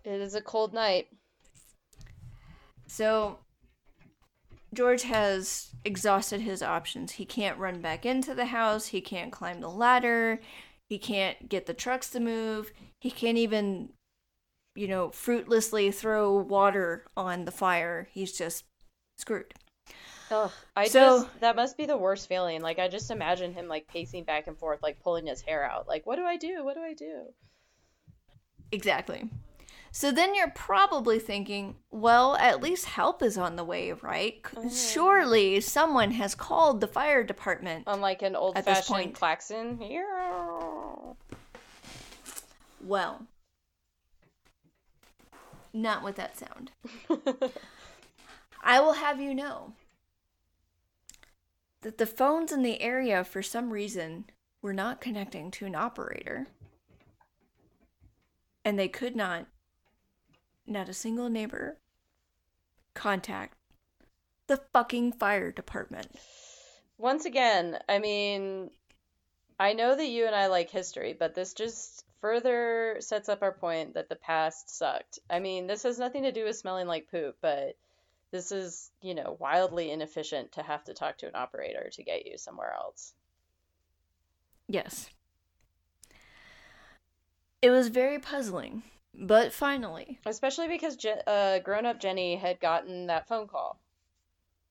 [0.04, 1.08] It is a cold night.
[2.88, 3.38] So,
[4.74, 7.12] George has exhausted his options.
[7.12, 10.40] He can't run back into the house, he can't climb the ladder,
[10.88, 13.90] he can't get the trucks to move, he can't even
[14.74, 18.08] you know, fruitlessly throw water on the fire.
[18.12, 18.64] He's just
[19.18, 19.54] screwed.
[20.30, 22.62] Oh, I so, just that must be the worst feeling.
[22.62, 25.86] Like I just imagine him like pacing back and forth, like pulling his hair out.
[25.86, 26.64] Like, what do I do?
[26.64, 27.24] What do I do?
[28.70, 29.28] Exactly.
[29.94, 34.42] So then you're probably thinking, well, at least help is on the way, right?
[34.42, 34.70] Mm-hmm.
[34.70, 37.86] Surely someone has called the fire department.
[37.86, 39.76] On like an old fashioned klaxon.
[39.78, 40.08] Here.
[42.80, 43.26] Well,
[45.72, 46.72] not with that sound.
[48.62, 49.72] I will have you know
[51.82, 54.26] that the phones in the area, for some reason,
[54.60, 56.46] were not connecting to an operator.
[58.64, 59.46] And they could not,
[60.66, 61.78] not a single neighbor,
[62.94, 63.56] contact
[64.46, 66.14] the fucking fire department.
[66.98, 68.70] Once again, I mean,
[69.58, 73.52] I know that you and I like history, but this just further sets up our
[73.52, 75.18] point that the past sucked.
[75.28, 77.76] I mean, this has nothing to do with smelling like poop, but
[78.30, 82.24] this is, you know, wildly inefficient to have to talk to an operator to get
[82.24, 83.12] you somewhere else.
[84.68, 85.10] Yes.
[87.60, 90.20] It was very puzzling, but finally.
[90.24, 93.80] Especially because Je- uh, grown up Jenny had gotten that phone call.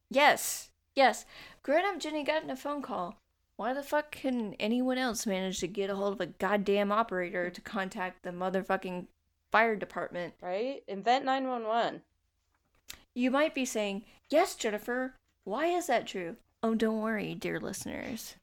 [0.09, 1.25] Yes, yes.
[1.63, 3.20] Grown up Jenny got a phone call.
[3.61, 7.51] Why the fuck can anyone else manage to get a hold of a goddamn operator
[7.51, 9.05] to contact the motherfucking
[9.51, 10.33] fire department?
[10.41, 10.81] Right?
[10.87, 12.01] Invent 911.
[13.13, 16.37] You might be saying, Yes, Jennifer, why is that true?
[16.63, 18.33] Oh, don't worry, dear listeners.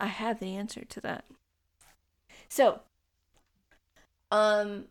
[0.00, 1.24] I have the answer to that.
[2.48, 2.80] So,
[4.32, 4.86] um,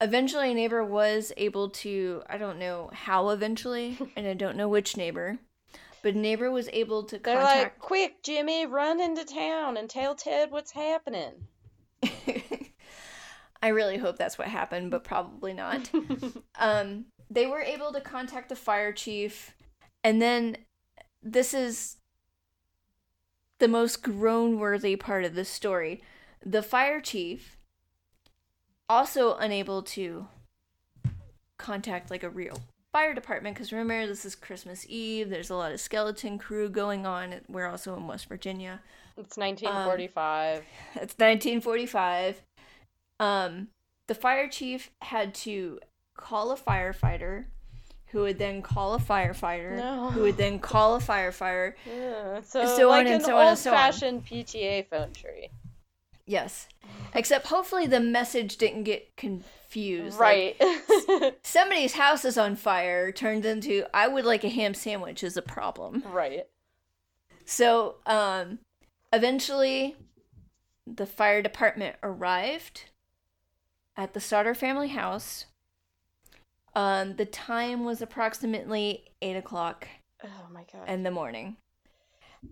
[0.00, 4.68] eventually, a neighbor was able to, I don't know how eventually, and I don't know
[4.68, 5.38] which neighbor,
[6.02, 7.62] but neighbor was able to They're contact.
[7.62, 11.46] like, quick, Jimmy, run into town and tell Ted what's happening.
[13.62, 15.88] I really hope that's what happened, but probably not.
[16.58, 19.54] um, they were able to contact the fire chief,
[20.02, 20.56] and then
[21.22, 21.98] this is
[23.60, 26.02] the most groan worthy part of the story.
[26.44, 27.56] The fire chief,
[28.88, 30.26] also unable to
[31.56, 32.60] contact like a real
[32.92, 37.06] fire department, because remember, this is Christmas Eve, there's a lot of skeleton crew going
[37.06, 37.34] on.
[37.48, 38.80] We're also in West Virginia.
[39.16, 40.64] It's 1945.
[40.94, 42.42] It's 1945.
[43.20, 43.68] Um,
[44.08, 45.80] the fire chief had to
[46.16, 47.46] call a firefighter,
[48.08, 50.10] who would then call a firefighter, No.
[50.10, 51.72] who would then call a firefighter.
[51.86, 53.76] yeah, so, so like on and an so on and so on.
[53.76, 55.48] old-fashioned PTA phone tree.
[56.26, 56.68] Yes.
[57.14, 59.48] Except hopefully the message didn't get confused.
[59.74, 61.34] Like, Right.
[61.42, 65.42] somebody's house is on fire turned into I would like a ham sandwich is a
[65.42, 66.02] problem.
[66.06, 66.46] right.
[67.44, 68.60] So, um,
[69.12, 69.96] eventually,
[70.86, 72.84] the fire department arrived
[73.96, 75.46] at the Sodder family house.
[76.74, 79.88] Um, the time was approximately eight o'clock
[80.24, 80.88] Oh my god.
[80.88, 81.56] in the morning.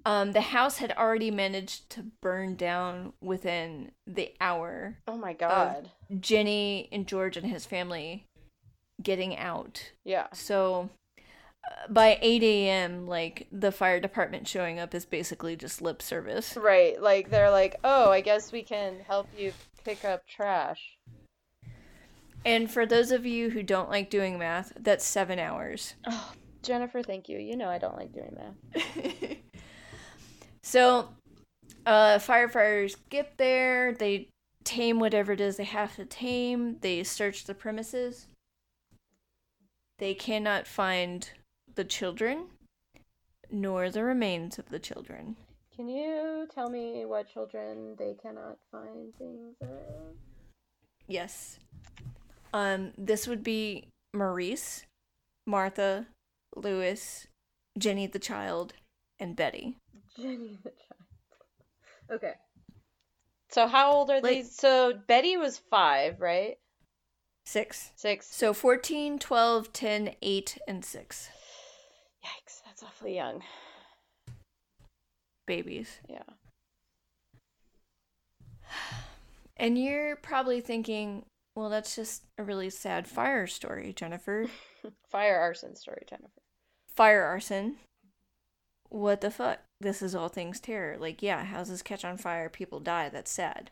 [0.07, 4.99] Um, the house had already managed to burn down within the hour.
[5.09, 5.91] oh my god.
[6.19, 8.27] Jenny and George and his family
[9.03, 9.93] getting out.
[10.05, 10.27] yeah.
[10.33, 16.01] So uh, by 8 a.m., like the fire department showing up is basically just lip
[16.03, 16.57] service.
[16.57, 17.01] Right.
[17.01, 19.53] Like they're like, "Oh, I guess we can help you
[19.85, 20.97] pick up trash."
[22.45, 25.95] And for those of you who don't like doing math, that's seven hours.
[26.07, 27.39] Oh, Jennifer, thank you.
[27.39, 29.37] You know I don't like doing that.
[30.63, 31.09] so,
[31.87, 34.29] uh, firefighters get there, they
[34.65, 38.27] tame whatever it is they have to tame, they search the premises.
[39.99, 41.29] They cannot find
[41.75, 42.47] the children,
[43.51, 45.37] nor the remains of the children.
[45.75, 50.15] Can you tell me what children they cannot find things of?
[51.07, 51.59] Yes.
[52.53, 54.85] Um, this would be Maurice,
[55.47, 56.07] Martha,
[56.55, 57.27] Louis,
[57.79, 58.75] Jenny the child,
[59.19, 59.77] and Betty.
[60.17, 61.05] Jenny the child.
[62.13, 62.35] Okay.
[63.51, 64.55] So how old are Like- these?
[64.57, 66.57] So Betty was five, right?
[67.45, 67.91] Six.
[67.97, 68.27] Six.
[68.35, 71.31] So 14, 12, 10, 8, and 6
[72.25, 73.43] Yikes, that's awfully young.
[75.47, 75.99] babies.
[76.09, 76.23] Yeah.
[79.57, 84.47] And you're probably thinking, well, that's just a really sad fire story, Jennifer.
[85.11, 86.41] Fire arson story, Jennifer.
[86.97, 87.77] Fire arson.
[88.89, 89.59] What the fuck?
[89.81, 90.97] This is all things terror.
[90.99, 93.09] Like, yeah, houses catch on fire, people die.
[93.09, 93.71] That's sad.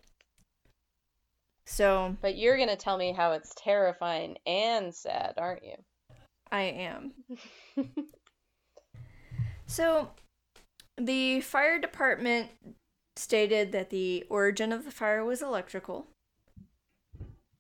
[1.67, 5.77] So, But you're gonna tell me how it's terrifying and sad, aren't you?
[6.51, 7.13] I am.
[9.69, 10.09] So,
[10.97, 12.49] the fire department
[13.17, 16.07] stated that the origin of the fire was electrical.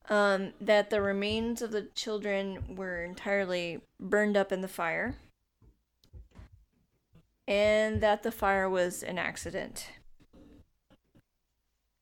[0.08, 5.16] Um, that the remains of the children were entirely burned up in the fire.
[7.48, 9.88] And that the fire was an accident.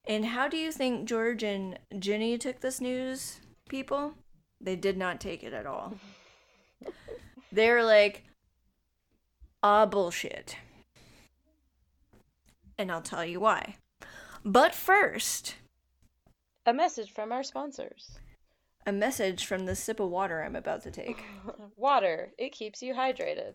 [0.09, 4.15] And how do you think George and Jenny took this news, people?
[4.61, 5.95] They did not take it at all.
[7.53, 8.25] They were like,
[9.63, 10.57] ah, bullshit.
[12.77, 13.77] And I'll tell you why.
[14.45, 15.55] But first,
[16.67, 18.19] A message from our sponsors.
[18.85, 21.25] a message from the sip of water I'm about to take.
[21.77, 22.33] Water.
[22.37, 23.55] It keeps you hydrated.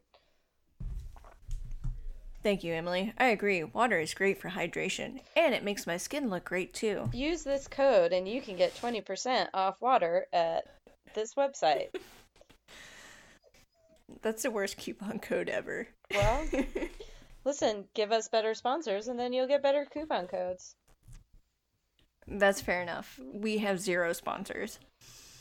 [2.43, 3.13] Thank you, Emily.
[3.19, 3.63] I agree.
[3.63, 7.07] Water is great for hydration, and it makes my skin look great too.
[7.13, 10.65] Use this code and you can get 20% off water at
[11.13, 11.89] this website.
[14.23, 15.87] That's the worst coupon code ever.
[16.13, 16.45] Well,
[17.45, 20.75] listen, give us better sponsors and then you'll get better coupon codes.
[22.27, 23.19] That's fair enough.
[23.33, 24.79] We have zero sponsors.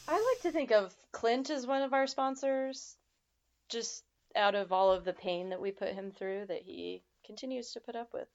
[0.06, 2.96] I like to think of Clint as one of our sponsors,
[3.68, 4.04] just
[4.36, 7.80] out of all of the pain that we put him through that he continues to
[7.80, 8.28] put up with.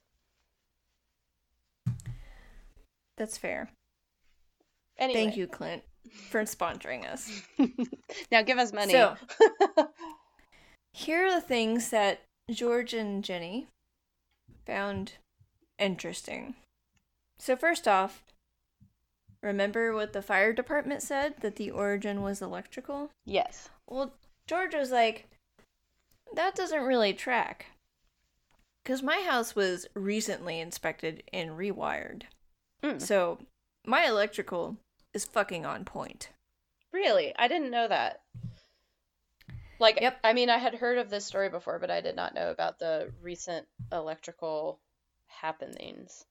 [3.16, 3.70] That's fair.
[4.98, 5.82] Anyway, Thank you, Clint,
[6.30, 7.42] for sponsoring us.
[8.30, 8.92] now give us money.
[8.92, 9.16] So-
[10.92, 12.20] Here are the things that
[12.50, 13.66] George and Jenny
[14.66, 15.12] found
[15.78, 16.54] interesting.
[17.38, 18.22] So, first off,
[19.42, 23.10] remember what the fire department said that the origin was electrical?
[23.26, 23.68] yes.
[23.88, 24.14] Well,
[24.48, 25.28] George was like,
[26.34, 27.66] that doesn't really track.
[28.82, 32.22] Because my house was recently inspected and rewired.
[32.82, 33.00] Mm.
[33.00, 33.38] So,
[33.84, 34.76] my electrical
[35.12, 36.30] is fucking on point.
[36.92, 37.34] Really?
[37.36, 38.22] I didn't know that.
[39.78, 40.20] Like, Yep.
[40.24, 42.78] I mean, I had heard of this story before, but I did not know about
[42.78, 44.80] the recent electrical
[45.26, 46.24] happenings.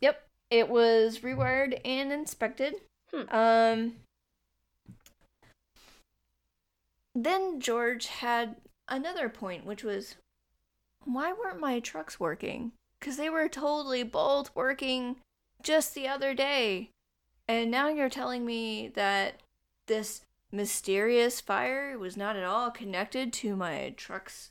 [0.00, 0.22] Yep.
[0.50, 2.74] It was rewired and inspected.
[3.12, 3.34] Hmm.
[3.34, 3.96] Um
[7.24, 8.56] then George had
[8.88, 10.16] another point which was
[11.04, 12.72] why weren't my trucks working?
[13.00, 15.16] Cuz they were totally both working
[15.62, 16.90] just the other day.
[17.46, 19.40] And now you're telling me that
[19.86, 24.50] this mysterious fire was not at all connected to my trucks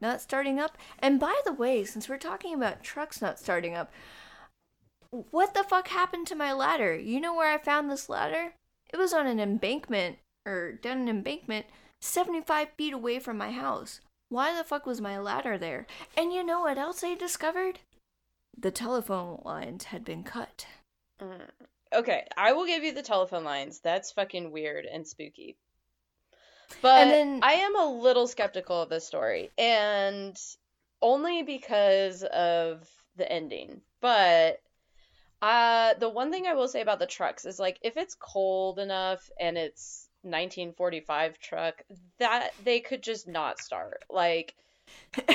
[0.00, 0.78] not starting up.
[0.98, 3.92] And by the way, since we're talking about trucks not starting up,
[5.10, 6.96] what the fuck happened to my ladder?
[6.96, 8.54] You know where I found this ladder?
[8.92, 11.66] It was on an embankment, or down an embankment,
[12.00, 14.00] 75 feet away from my house.
[14.28, 15.86] Why the fuck was my ladder there?
[16.16, 17.80] And you know what else I discovered?
[18.56, 20.66] The telephone lines had been cut.
[21.20, 21.48] Mm.
[21.92, 23.80] Okay, I will give you the telephone lines.
[23.80, 25.56] That's fucking weird and spooky.
[26.82, 30.36] But then- I am a little skeptical of this story, and
[31.02, 33.80] only because of the ending.
[34.00, 34.60] But
[35.42, 38.78] uh, the one thing I will say about the trucks is like if it's cold
[38.78, 41.82] enough and it's 1945 truck,
[42.18, 44.04] that they could just not start.
[44.10, 44.54] Like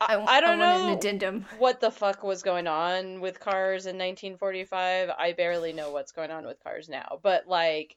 [0.00, 0.92] I, I don't an know.
[0.96, 1.46] addendum.
[1.58, 5.10] what the fuck was going on with cars in 1945.
[5.16, 7.18] I barely know what's going on with cars now.
[7.22, 7.96] But, like,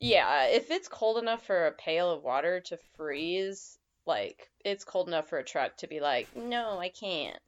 [0.00, 5.08] yeah, if it's cold enough for a pail of water to freeze, like, it's cold
[5.08, 7.38] enough for a truck to be like, no, I can't.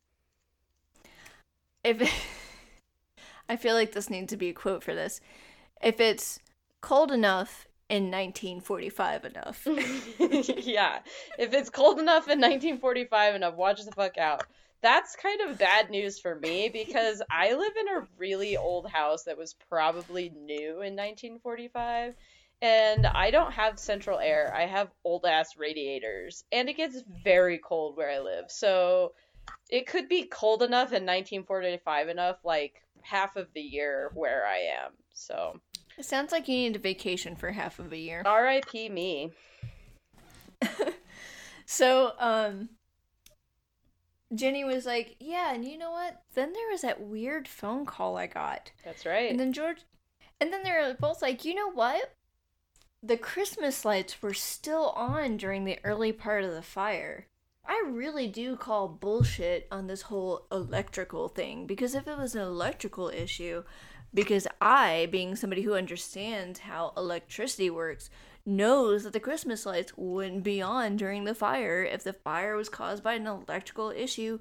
[1.85, 2.03] If
[3.49, 5.21] I feel like this needs to be a quote for this.
[5.83, 6.39] If it's
[6.81, 9.67] cold enough in 1945 enough.
[10.65, 11.01] yeah,
[11.39, 14.45] if it's cold enough in 1945 enough, watch the fuck out.
[14.83, 19.25] That's kind of bad news for me because I live in a really old house
[19.25, 22.15] that was probably new in 1945
[22.63, 24.55] and I don't have central air.
[24.55, 28.47] I have old ass radiators and it gets very cold where I live.
[28.49, 29.13] So
[29.69, 34.85] it could be cold enough in 1945 enough like half of the year where I
[34.85, 34.93] am.
[35.13, 35.61] So
[36.01, 38.23] It sounds like you need a vacation for half of a year.
[38.25, 39.33] RIP me.
[41.67, 42.71] So, um,
[44.35, 46.23] Jenny was like, "Yeah, and you know what?
[46.35, 49.31] Then there was that weird phone call I got." That's right.
[49.31, 49.83] And then George,
[50.41, 52.17] and then they're both like, "You know what?
[53.05, 57.29] The Christmas lights were still on during the early part of the fire."
[57.65, 62.43] I really do call bullshit on this whole electrical thing because if it was an
[62.43, 63.63] electrical issue,
[64.13, 68.11] because I, being somebody who understands how electricity works,
[68.47, 72.69] knows that the Christmas lights wouldn't be on during the fire if the fire was
[72.69, 74.39] caused by an electrical issue.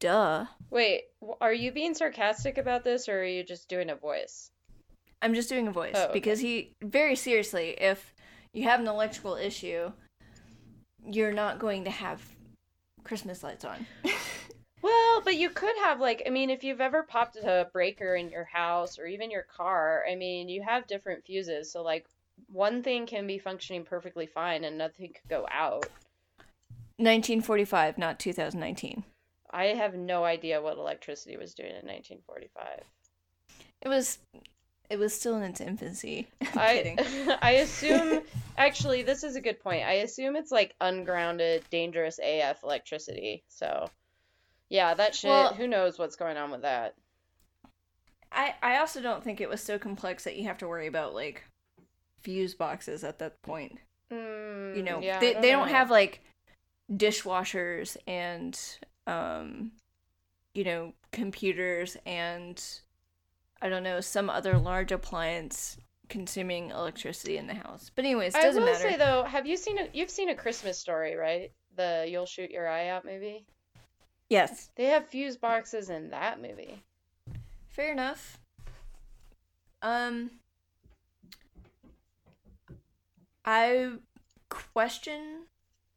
[0.00, 0.46] Duh.
[0.70, 1.02] Wait,
[1.40, 4.50] are you being sarcastic about this or are you just doing a voice?
[5.20, 6.12] I'm just doing a voice Oh, okay.
[6.12, 8.14] because he very seriously, if
[8.52, 9.90] you have an electrical issue,
[11.04, 12.22] you're not going to have
[13.02, 13.86] Christmas lights on.
[14.84, 18.28] Well, but you could have like I mean, if you've ever popped a breaker in
[18.28, 21.72] your house or even your car, I mean, you have different fuses.
[21.72, 22.04] So like
[22.52, 25.86] one thing can be functioning perfectly fine and nothing could go out.
[26.98, 29.04] 1945, not 2019.
[29.50, 32.80] I have no idea what electricity was doing in 1945.
[33.80, 34.18] It was
[34.90, 36.28] it was still in its infancy.
[36.42, 37.38] I'm I.
[37.40, 38.20] I assume
[38.58, 39.86] actually this is a good point.
[39.86, 43.44] I assume it's like ungrounded, dangerous AF electricity.
[43.48, 43.88] So
[44.70, 45.28] yeah, that shit.
[45.30, 46.94] Well- who knows what's going on with that?
[48.32, 51.14] I I also don't think it was so complex that you have to worry about
[51.14, 51.44] like
[52.22, 53.78] fuse boxes at that point.
[54.12, 55.72] Mm, You know, yeah, I they they don't know.
[55.74, 56.20] have like
[56.92, 58.58] dishwashers and
[59.06, 59.72] um
[60.54, 62.62] you know, computers and
[63.60, 65.76] I don't know, some other large appliance
[66.08, 67.90] consuming electricity in the house.
[67.94, 68.82] But anyways, I doesn't will matter.
[68.90, 71.50] say though, have you seen a you've seen a Christmas story, right?
[71.76, 73.46] The You'll Shoot Your Eye Out movie.
[74.28, 74.70] Yes.
[74.76, 76.82] They have fuse boxes in that movie.
[77.68, 78.38] Fair enough.
[79.82, 80.30] Um
[83.44, 83.90] I
[84.48, 85.44] question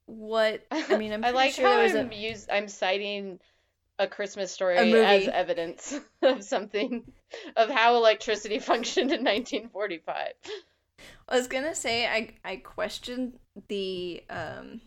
[0.05, 3.39] what I mean I'm I like sure how I'm a use I'm citing
[3.99, 7.03] a Christmas story A as evidence of something
[7.55, 10.33] of how electricity functioned in 1945.
[11.29, 14.81] I was gonna say I I question the um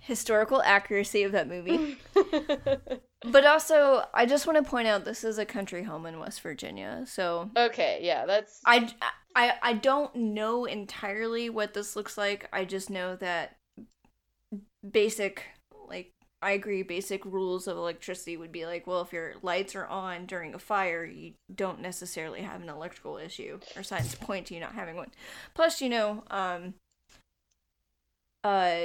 [0.00, 1.98] historical accuracy of that movie.
[3.24, 6.40] but also I just want to point out this is a country home in West
[6.40, 7.04] Virginia.
[7.06, 8.92] So okay, yeah, that's I,
[9.34, 12.48] I I don't know entirely what this looks like.
[12.52, 13.56] I just know that
[14.88, 15.44] basic
[15.88, 16.82] like I agree.
[16.82, 20.58] Basic rules of electricity would be like, well, if your lights are on during a
[20.58, 24.94] fire, you don't necessarily have an electrical issue, or signs point to you not having
[24.94, 25.10] one.
[25.54, 26.74] Plus, you know, um,
[28.44, 28.78] uh,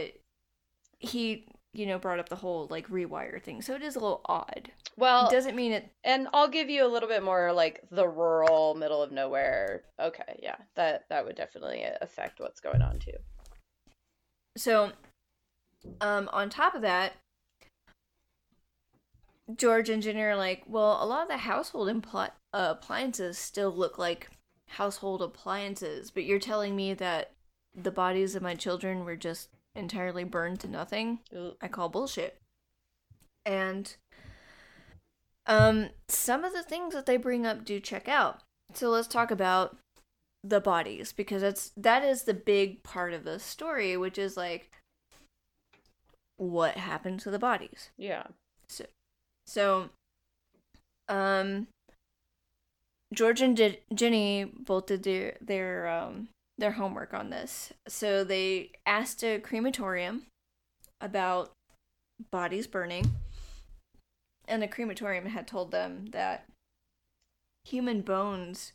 [1.03, 4.21] he, you know, brought up the whole like rewire thing, so it is a little
[4.25, 4.71] odd.
[4.95, 5.91] Well, doesn't mean it.
[6.03, 9.83] And I'll give you a little bit more like the rural, middle of nowhere.
[9.99, 13.17] Okay, yeah, that that would definitely affect what's going on too.
[14.55, 14.91] So,
[15.99, 17.13] um, on top of that,
[19.55, 23.71] George and Jenny are like, well, a lot of the household impl- uh, appliances still
[23.71, 24.29] look like
[24.67, 27.31] household appliances, but you're telling me that
[27.75, 31.19] the bodies of my children were just entirely burned to nothing?
[31.61, 32.37] I call bullshit.
[33.45, 33.95] And
[35.45, 38.41] um some of the things that they bring up do check out.
[38.73, 39.77] So let's talk about
[40.43, 44.71] the bodies because that's that is the big part of the story, which is like
[46.37, 47.89] what happened to the bodies.
[47.97, 48.27] Yeah.
[48.67, 48.85] So,
[49.45, 49.89] so
[51.07, 51.67] um,
[53.13, 57.73] George and J- Jenny both did their their um their homework on this.
[57.87, 60.23] So they asked a crematorium
[61.01, 61.51] about
[62.31, 63.11] bodies burning,
[64.47, 66.45] and the crematorium had told them that
[67.65, 68.73] human bones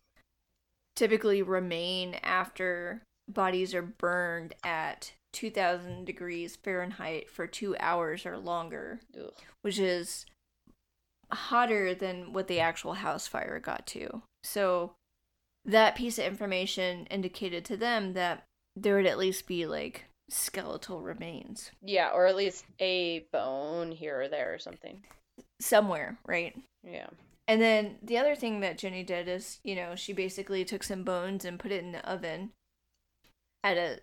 [0.97, 9.01] typically remain after bodies are burned at 2000 degrees Fahrenheit for two hours or longer,
[9.17, 9.33] Ugh.
[9.63, 10.27] which is
[11.31, 14.23] hotter than what the actual house fire got to.
[14.43, 14.93] So
[15.65, 18.45] that piece of information indicated to them that
[18.77, 24.21] there would at least be like skeletal remains Yeah, or at least a bone here
[24.23, 25.03] or there or something.
[25.61, 26.57] somewhere, right?
[26.85, 27.09] Yeah.
[27.47, 31.03] And then the other thing that Jenny did is, you know, she basically took some
[31.03, 32.51] bones and put it in the oven
[33.65, 34.01] at a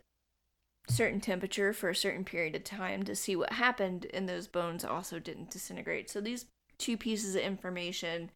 [0.90, 4.84] certain temperature for a certain period of time to see what happened, and those bones
[4.84, 6.10] also didn't disintegrate.
[6.10, 6.46] So these
[6.80, 8.32] two pieces of information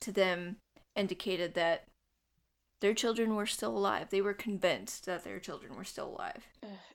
[0.00, 0.56] to them
[0.96, 1.84] indicated that
[2.80, 4.08] their children were still alive.
[4.10, 6.46] They were convinced that their children were still alive.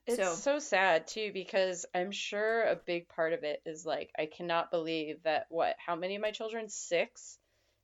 [0.08, 4.12] It's So- so, sad too because I'm sure a big part of it is like
[4.18, 7.40] I cannot believe that what how many of my children six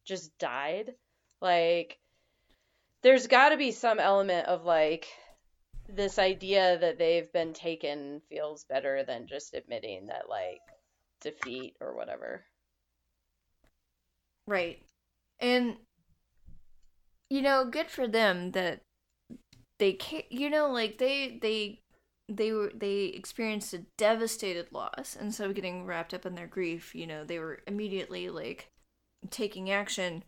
[0.06, 0.95] just died
[1.41, 1.99] like
[3.02, 5.08] there's got to be some element of like
[5.89, 10.62] this idea that they've been taken feels better than just admitting that like
[11.22, 12.45] defeat or whatever.
[14.47, 14.82] Right.
[15.39, 15.78] And
[17.32, 18.82] you know, good for them that
[19.79, 21.79] they ca- you know like they they
[22.27, 26.93] they were they experienced a devastated loss and so getting wrapped up in their grief,
[26.93, 28.67] you know, they were immediately like
[29.29, 30.23] taking action.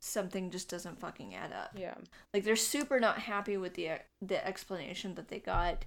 [0.00, 1.70] Something just doesn't fucking add up.
[1.76, 1.94] Yeah.
[2.34, 3.90] Like they're super not happy with the
[4.20, 5.84] the explanation that they got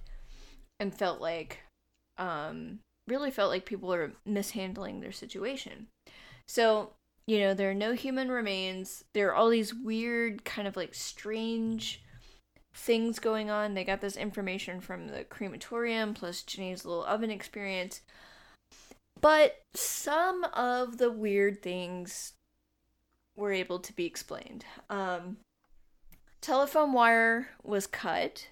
[0.80, 1.60] and felt like
[2.16, 5.88] um really felt like people are mishandling their situation.
[6.48, 6.92] So,
[7.26, 9.04] you know, there are no human remains.
[9.12, 12.02] There are all these weird kind of like strange
[12.74, 13.74] things going on.
[13.74, 18.00] They got this information from the crematorium plus Jenny's little oven experience.
[19.20, 22.32] But some of the weird things
[23.36, 24.64] were able to be explained.
[24.90, 25.36] Um,
[26.40, 28.48] telephone wire was cut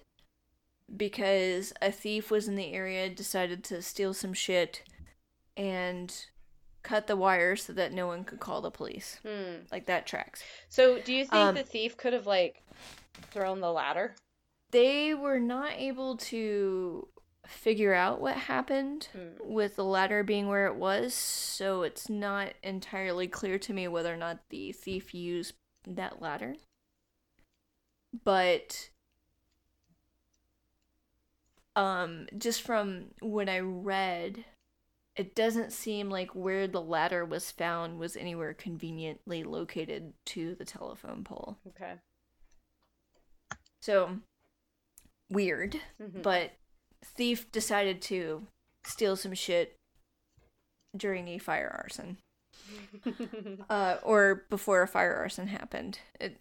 [0.95, 4.83] because a thief was in the area, decided to steal some shit,
[5.57, 6.25] and
[6.83, 9.19] cut the wire so that no one could call the police.
[9.23, 9.65] Hmm.
[9.71, 10.43] Like that tracks.
[10.69, 12.63] So, do you think Um, the thief could have like
[13.31, 14.15] thrown the ladder?
[14.71, 17.07] They were not able to
[17.45, 19.29] figure out what happened Hmm.
[19.53, 24.13] with the ladder being where it was, so it's not entirely clear to me whether
[24.13, 25.53] or not the thief used
[25.85, 26.55] that ladder.
[28.23, 28.89] But
[31.75, 34.43] um just from what I read,
[35.15, 40.65] it doesn't seem like where the ladder was found was anywhere conveniently located to the
[40.65, 41.57] telephone pole.
[41.67, 41.95] Okay.
[43.81, 44.19] So
[45.29, 46.21] weird, Mhm.
[46.21, 46.53] but
[47.03, 48.47] thief decided to
[48.85, 49.75] steal some shit
[50.95, 52.17] during a fire arson.
[53.69, 55.99] uh, or before a fire arson happened.
[56.19, 56.37] It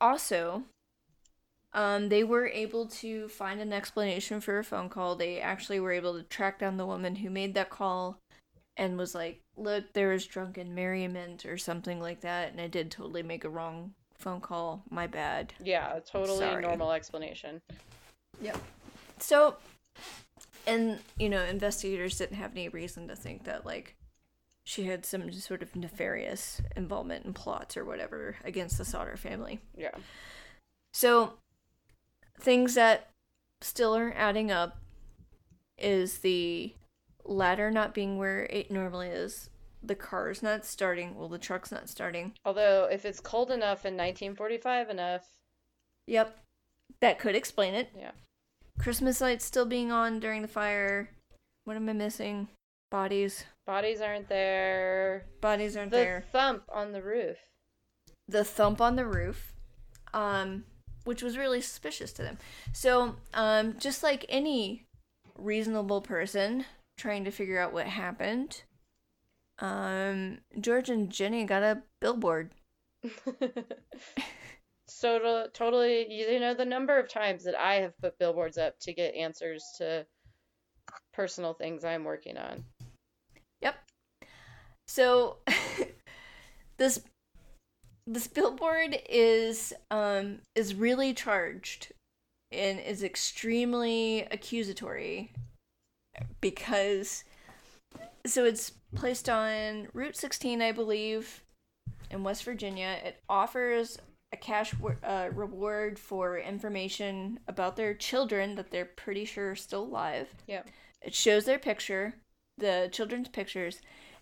[0.00, 0.64] also,
[1.74, 5.16] um, they were able to find an explanation for a phone call.
[5.16, 8.18] They actually were able to track down the woman who made that call
[8.76, 12.90] and was like, "Look, there was drunken merriment or something like that, and I did
[12.90, 14.82] totally make a wrong phone call.
[14.90, 17.60] My bad." yeah, totally normal explanation.
[18.40, 18.58] Yep.
[19.18, 19.56] So,
[20.66, 23.96] and you know, investigators didn't have any reason to think that like
[24.64, 29.60] she had some sort of nefarious involvement in plots or whatever against the Sodder family.
[29.76, 29.94] Yeah.
[30.94, 31.34] So,
[32.38, 33.10] things that
[33.60, 34.78] still aren't adding up
[35.78, 36.74] is the
[37.24, 39.50] ladder not being where it normally is.
[39.82, 41.16] The car's not starting.
[41.16, 42.34] Well, the truck's not starting.
[42.44, 45.26] Although, if it's cold enough in 1945 enough,
[46.06, 46.36] Yep.
[47.00, 47.90] That could explain it.
[47.96, 48.10] yeah.
[48.78, 51.10] Christmas lights still being on during the fire.
[51.64, 52.48] What am I missing?
[52.90, 53.44] Bodies.
[53.66, 55.26] Bodies aren't there.
[55.40, 56.24] Bodies aren't The there.
[56.32, 57.38] thump on the roof.
[58.28, 59.52] the thump on the roof,
[60.14, 60.64] um,
[61.04, 62.38] which was really suspicious to them.
[62.72, 64.86] So, um, just like any
[65.36, 66.64] reasonable person
[66.96, 68.62] trying to figure out what happened,
[69.58, 72.50] um, George and Jenny got a billboard.
[74.86, 78.78] so to- totally, you know, the number of times that I have put billboards up
[78.80, 80.06] to get answers to
[81.12, 82.64] personal things I'm working on.
[83.60, 83.76] Yep.
[84.86, 85.38] So,
[86.76, 87.00] this
[88.06, 91.92] this billboard is um is really charged
[92.50, 95.32] and is extremely accusatory
[96.40, 97.24] because
[98.26, 101.42] so it's placed on Route 16 I believe
[102.10, 102.98] in West Virginia.
[103.02, 103.98] It offers
[104.32, 109.82] a cash uh, reward for information about their children that they're pretty sure are still
[109.82, 110.34] alive.
[110.46, 110.62] Yeah.
[111.00, 112.14] it shows their picture
[112.58, 113.80] the children's pictures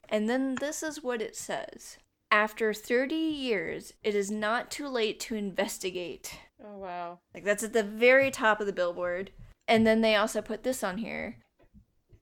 [0.09, 1.99] and then this is what it says
[2.31, 7.19] after 30 years it is not too late to investigate Oh, wow.
[7.35, 9.31] like that's at the very top of the billboard.
[9.67, 11.37] And then they also put this on here.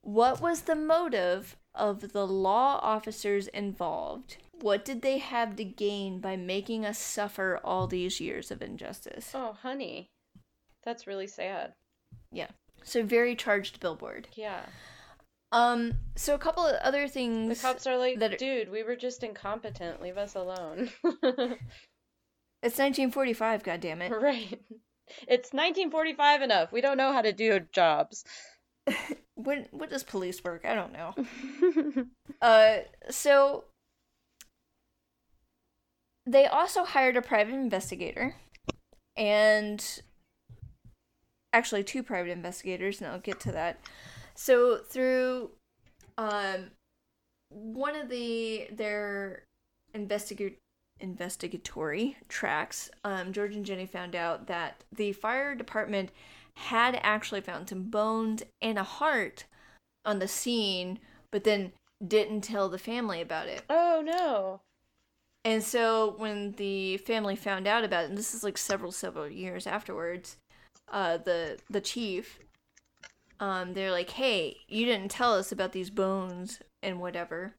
[0.02, 4.36] What was the motive of the law officers involved?
[4.60, 9.32] What did they have to gain by making us suffer all these years of injustice?
[9.34, 10.08] Oh, honey.
[10.84, 11.72] That's really sad.
[12.32, 12.48] Yeah.
[12.84, 14.28] So very charged billboard.
[14.34, 14.62] Yeah.
[15.52, 17.60] Um so a couple of other things.
[17.60, 20.02] The cops are like, that are- dude, we were just incompetent.
[20.02, 20.90] Leave us alone.
[22.60, 24.10] It's 1945, goddammit.
[24.22, 24.60] right.
[25.28, 26.72] It's 1945 enough.
[26.72, 28.24] We don't know how to do jobs.
[29.36, 30.64] When what does police work?
[30.64, 31.14] I don't know.
[32.42, 32.78] Uh,
[33.08, 33.64] so
[36.26, 38.34] they also hired a private investigator,
[39.16, 40.02] and
[41.52, 43.78] actually two private investigators, and I'll get to that.
[44.38, 45.50] So through
[46.16, 46.70] um,
[47.50, 49.42] one of the their
[49.92, 50.58] investigate
[51.00, 56.10] investigatory tracks, um, George and Jenny found out that the fire department
[56.54, 59.44] had actually found some bones and a heart
[60.04, 61.00] on the scene,
[61.32, 61.72] but then
[62.06, 63.62] didn't tell the family about it.
[63.68, 64.60] oh, no.
[65.44, 69.28] And so when the family found out about it, and this is like several several
[69.28, 70.36] years afterwards,
[70.92, 72.38] uh, the the chief,
[73.40, 77.54] um, they're like, "Hey, you didn't tell us about these bones and whatever."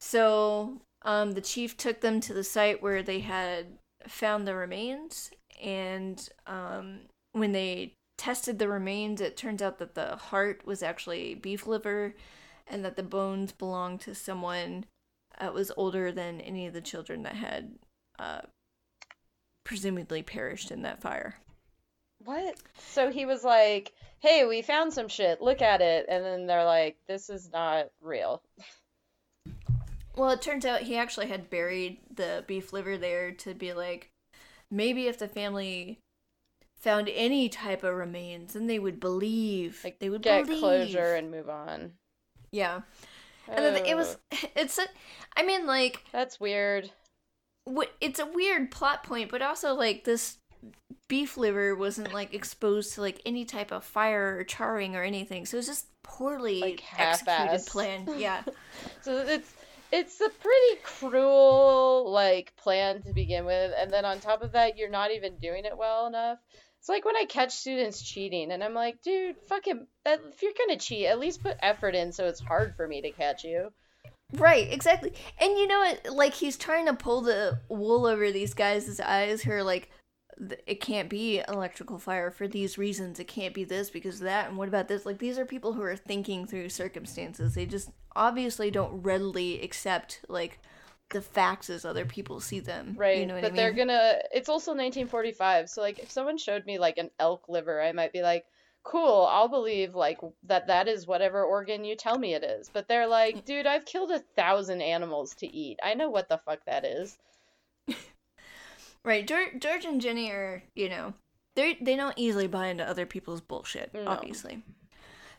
[0.00, 5.30] So um, the chief took them to the site where they had found the remains,
[5.62, 7.00] and um,
[7.32, 12.14] when they tested the remains, it turns out that the heart was actually beef liver,
[12.66, 14.84] and that the bones belonged to someone
[15.38, 17.72] that was older than any of the children that had
[18.18, 18.40] uh,
[19.64, 21.36] presumably perished in that fire.
[22.24, 22.56] What?
[22.78, 25.40] So he was like, hey, we found some shit.
[25.40, 26.06] Look at it.
[26.08, 28.42] And then they're like, this is not real.
[30.16, 34.10] Well, it turns out he actually had buried the beef liver there to be like,
[34.70, 35.98] maybe if the family
[36.76, 39.80] found any type of remains, then they would believe.
[39.84, 40.60] Like, they would get believe.
[40.60, 41.92] closure and move on.
[42.52, 42.80] Yeah,
[43.48, 44.16] and then it was.
[44.56, 44.78] It's.
[44.78, 44.86] A,
[45.36, 46.90] I mean, like, That's weird.
[47.64, 47.92] what?
[48.00, 50.38] It's a weird plot point, but also like this
[51.08, 55.46] beef liver wasn't like exposed to like any type of fire or charring or anything,
[55.46, 58.08] so it was just poorly Like, executed plan.
[58.16, 58.42] Yeah.
[59.02, 59.52] So it's
[59.92, 64.78] it's a pretty cruel like plan to begin with, and then on top of that,
[64.78, 66.38] you're not even doing it well enough.
[66.78, 70.78] It's like when I catch students cheating, and I'm like, dude, fucking, if you're gonna
[70.78, 73.70] cheat, at least put effort in so it's hard for me to catch you.
[74.32, 75.12] Right, exactly.
[75.40, 76.14] And you know what?
[76.14, 79.99] Like he's trying to pull the wool over these guys' eyes who are like, "Th-
[80.66, 83.20] it can't be electrical fire for these reasons.
[83.20, 84.48] It can't be this because of that.
[84.48, 85.04] And what about this?
[85.04, 87.54] Like these are people who are thinking through circumstances.
[87.54, 90.60] They just obviously don't readily accept like
[91.10, 92.94] the facts as other people see them.
[92.96, 93.56] Right, You know but I mean?
[93.56, 94.14] they're gonna.
[94.32, 98.12] It's also 1945, so like if someone showed me like an elk liver, I might
[98.12, 98.44] be like,
[98.82, 102.70] cool, I'll believe like that that is whatever organ you tell me it is.
[102.72, 105.78] But they're like, dude, I've killed a thousand animals to eat.
[105.82, 107.18] I know what the fuck that is.
[109.04, 111.14] Right, George, George and Jenny are, you know,
[111.56, 114.04] they they don't easily buy into other people's bullshit, No.
[114.06, 114.62] obviously.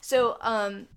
[0.01, 0.87] So, um,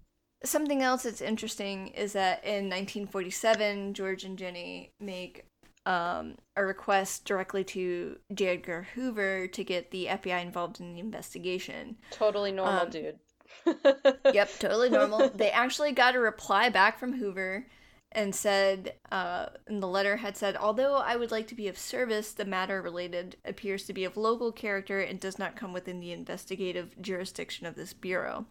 [0.44, 5.44] something else that's interesting is that in 1947, George and Jenny make
[5.86, 8.46] um a request directly to J.
[8.46, 11.96] Edgar Hoover to get the FBI involved in the investigation.
[12.10, 13.18] Totally normal, Um, dude.
[14.32, 15.28] yep, totally normal.
[15.34, 17.66] they actually got a reply back from Hoover
[18.14, 21.76] and said, uh, and the letter had said, although I would like to be of
[21.76, 26.00] service, the matter related appears to be of local character and does not come within
[26.00, 28.46] the investigative jurisdiction of this bureau.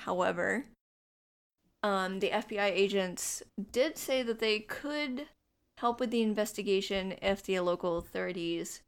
[0.00, 0.66] However,
[1.82, 3.42] um, the FBI agents
[3.72, 5.26] did say that they could
[5.78, 8.82] help with the investigation if the local authorities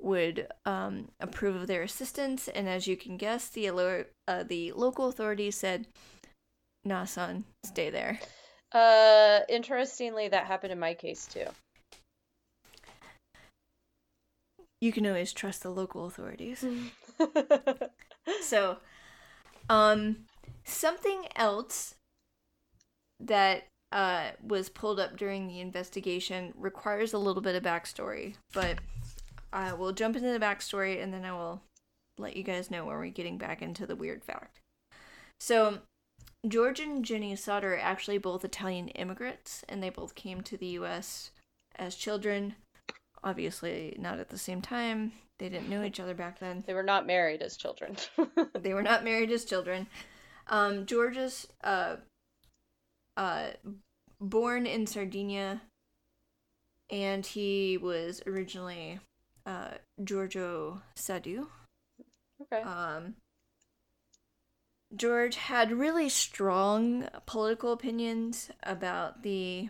[0.00, 2.48] would um, approve of their assistance.
[2.48, 3.68] And as you can guess, the
[4.28, 5.86] uh, the local authorities said,
[6.84, 8.20] "Nah, son, stay there."
[8.74, 11.46] Uh, interestingly, that happened in my case too.
[14.80, 16.64] You can always trust the local authorities.
[18.42, 18.78] so,
[19.70, 20.26] um,
[20.64, 21.94] something else
[23.20, 28.80] that uh, was pulled up during the investigation requires a little bit of backstory, but
[29.52, 31.62] I will jump into the backstory and then I will
[32.18, 34.60] let you guys know when we're getting back into the weird fact.
[35.40, 35.78] So,
[36.46, 40.66] George and Jenny Sodder are actually both Italian immigrants, and they both came to the
[40.66, 41.30] U.S.
[41.76, 42.54] as children.
[43.22, 45.12] Obviously, not at the same time.
[45.38, 46.62] They didn't know each other back then.
[46.66, 47.96] They were not married as children.
[48.54, 49.86] they were not married as children.
[50.48, 51.96] Um, George is uh,
[53.16, 53.48] uh,
[54.20, 55.62] born in Sardinia,
[56.90, 59.00] and he was originally
[59.46, 59.70] uh,
[60.02, 61.46] Giorgio Soddu.
[62.42, 62.62] Okay.
[62.62, 63.14] Um,
[64.94, 69.68] George had really strong political opinions about the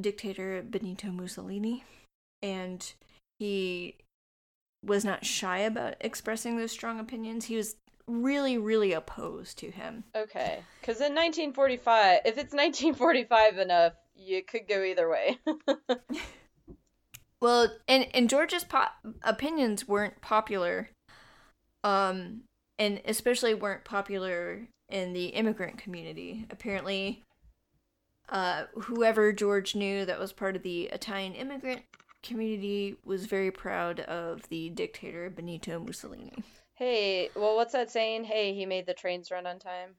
[0.00, 1.84] dictator Benito Mussolini,
[2.42, 2.92] and
[3.38, 3.96] he
[4.84, 7.44] was not shy about expressing those strong opinions.
[7.44, 7.76] He was
[8.06, 10.04] really, really opposed to him.
[10.14, 10.62] Okay.
[10.80, 15.38] Because in 1945, if it's 1945 enough, you could go either way.
[17.40, 18.86] well, and, and George's po-
[19.22, 20.90] opinions weren't popular.
[21.84, 22.42] Um,
[22.82, 26.44] and especially weren't popular in the immigrant community.
[26.50, 27.22] Apparently,
[28.28, 31.82] uh, whoever George knew that was part of the Italian immigrant
[32.24, 36.42] community was very proud of the dictator Benito Mussolini.
[36.74, 38.24] Hey, well, what's that saying?
[38.24, 39.90] Hey, he made the trains run on time.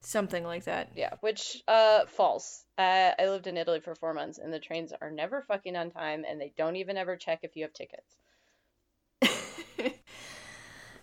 [0.00, 0.92] Something like that.
[0.94, 2.64] Yeah, which uh false.
[2.78, 5.90] Uh, I lived in Italy for four months, and the trains are never fucking on
[5.90, 8.16] time, and they don't even ever check if you have tickets.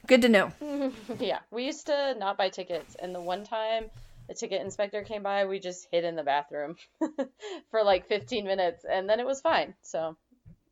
[0.08, 0.54] Good to know.
[1.20, 3.90] yeah, we used to not buy tickets, and the one time
[4.30, 6.78] the ticket inspector came by, we just hid in the bathroom
[7.72, 9.74] for like 15 minutes, and then it was fine.
[9.82, 10.16] So,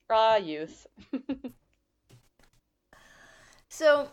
[0.10, 0.88] raw youth.
[3.70, 4.08] so,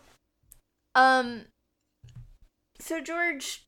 [0.93, 1.45] um,
[2.79, 3.65] so George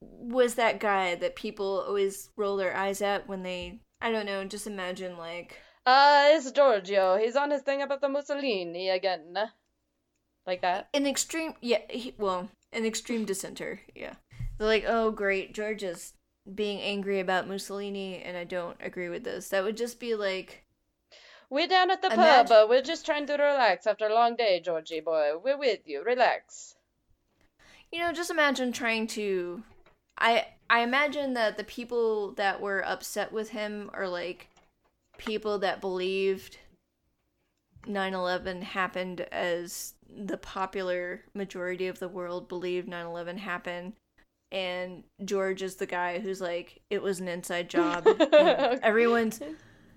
[0.00, 4.44] was that guy that people always roll their eyes at when they, I don't know,
[4.44, 5.58] just imagine like.
[5.86, 7.16] Uh, it's Giorgio.
[7.16, 9.34] He's on his thing about the Mussolini again
[10.48, 10.88] like that.
[10.92, 11.82] An extreme, yeah.
[11.88, 14.14] He, well, an extreme dissenter, yeah.
[14.58, 16.14] They're like, oh great, George is
[16.52, 19.50] being angry about Mussolini, and I don't agree with this.
[19.50, 20.64] That would just be like.
[21.50, 22.48] We're down at the imagine- pub.
[22.48, 25.32] But we're just trying to relax after a long day, Georgie boy.
[25.42, 26.02] We're with you.
[26.04, 26.74] Relax.
[27.92, 29.62] You know, just imagine trying to.
[30.18, 34.48] I I imagine that the people that were upset with him are like
[35.16, 36.58] people that believed
[37.86, 43.92] 9/11 happened as the popular majority of the world believe 9/11 happened
[44.50, 48.06] and George is the guy who's like it was an inside job.
[48.82, 49.40] everyone's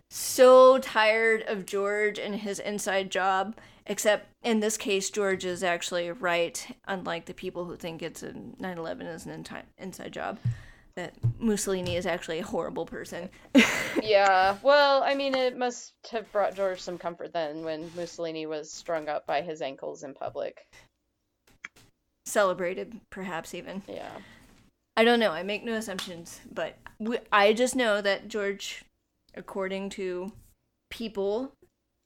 [0.09, 3.55] so tired of George and his inside job
[3.85, 8.33] except in this case George is actually right unlike the people who think it's a
[8.33, 9.45] 9/11 is an
[9.77, 10.37] inside job
[10.95, 13.29] that Mussolini is actually a horrible person.
[14.03, 18.71] yeah, well, I mean, it must have brought George some comfort then when Mussolini was
[18.71, 20.65] strung up by his ankles in public.
[22.25, 23.81] Celebrated, perhaps even.
[23.87, 24.11] Yeah.
[24.97, 25.31] I don't know.
[25.31, 26.77] I make no assumptions, but
[27.31, 28.83] I just know that George,
[29.35, 30.31] according to
[30.89, 31.53] people,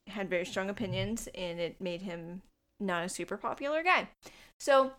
[0.08, 2.42] had very strong opinions, and it made him
[2.78, 4.08] not a super popular guy.
[4.60, 4.92] So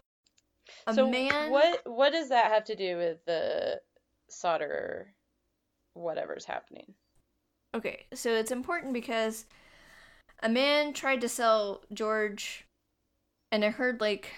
[0.85, 1.51] a so man.
[1.51, 3.81] What what does that have to do with the
[4.29, 5.13] Sodder,
[5.93, 6.93] whatever's happening?
[7.75, 9.45] Okay, so it's important because
[10.41, 12.65] a man tried to sell George,
[13.51, 14.31] and I heard like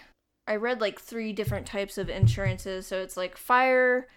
[0.47, 2.87] I read like three different types of insurances.
[2.87, 4.07] So it's like fire,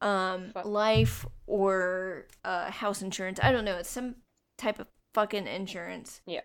[0.00, 3.40] um, life, or uh, house insurance.
[3.42, 3.76] I don't know.
[3.76, 4.16] It's some
[4.58, 6.20] type of fucking insurance.
[6.26, 6.42] Yeah.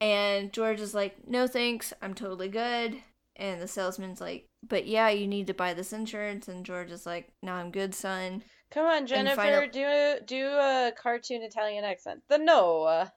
[0.00, 2.96] And George is like, no thanks, I'm totally good.
[3.40, 6.46] And the salesman's like, but yeah, you need to buy this insurance.
[6.46, 8.44] And George is like, no, I'm good, son.
[8.70, 12.20] Come on, Jennifer, do a, do a cartoon Italian accent.
[12.28, 13.08] The no.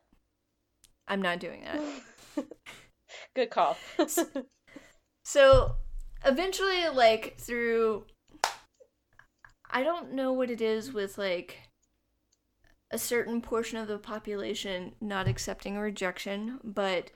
[1.07, 2.45] I'm not doing that.
[3.35, 3.77] good call.
[5.23, 5.75] So
[6.25, 8.05] eventually, like, through.
[9.69, 11.57] I don't know what it is with, like,
[12.91, 17.09] a certain portion of the population not accepting a rejection, but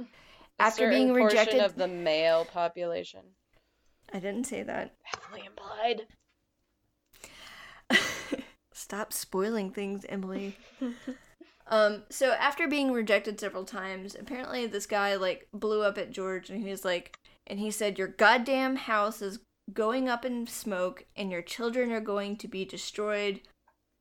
[0.59, 1.61] after being rejected.
[1.61, 3.21] of the male population.
[4.13, 4.95] I didn't say that.
[5.03, 6.03] Heavily implied.
[8.73, 10.57] Stop spoiling things, Emily.
[11.67, 16.49] um, so after being rejected several times, apparently this guy like blew up at George
[16.49, 19.39] and he was like and he said your goddamn house is
[19.73, 23.41] going up in smoke and your children are going to be destroyed.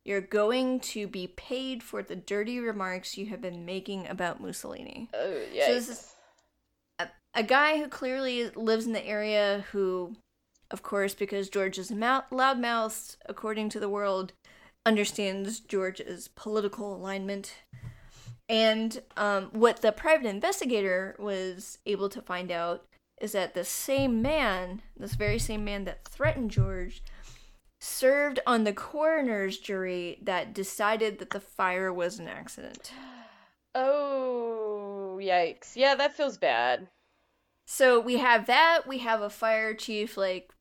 [0.04, 5.08] You're going to be paid for the dirty remarks you have been making about Mussolini.
[5.12, 5.66] Oh, yeah.
[5.66, 6.12] this is-
[7.36, 10.16] a, guy who clearly lives in the area who
[10.70, 14.32] of course because george is a mou- loudmouth according to the world
[14.84, 17.54] understands george's political alignment
[18.48, 22.84] and um, what the private investigator was able to find out
[23.20, 27.02] is that the same man this very same man that threatened george
[27.80, 32.92] served on the coroner's jury that decided that the fire was an accident
[33.78, 35.72] Oh, yikes.
[35.76, 36.88] Yeah, that feels bad.
[37.66, 38.82] So we have that.
[38.86, 40.52] We have a fire chief like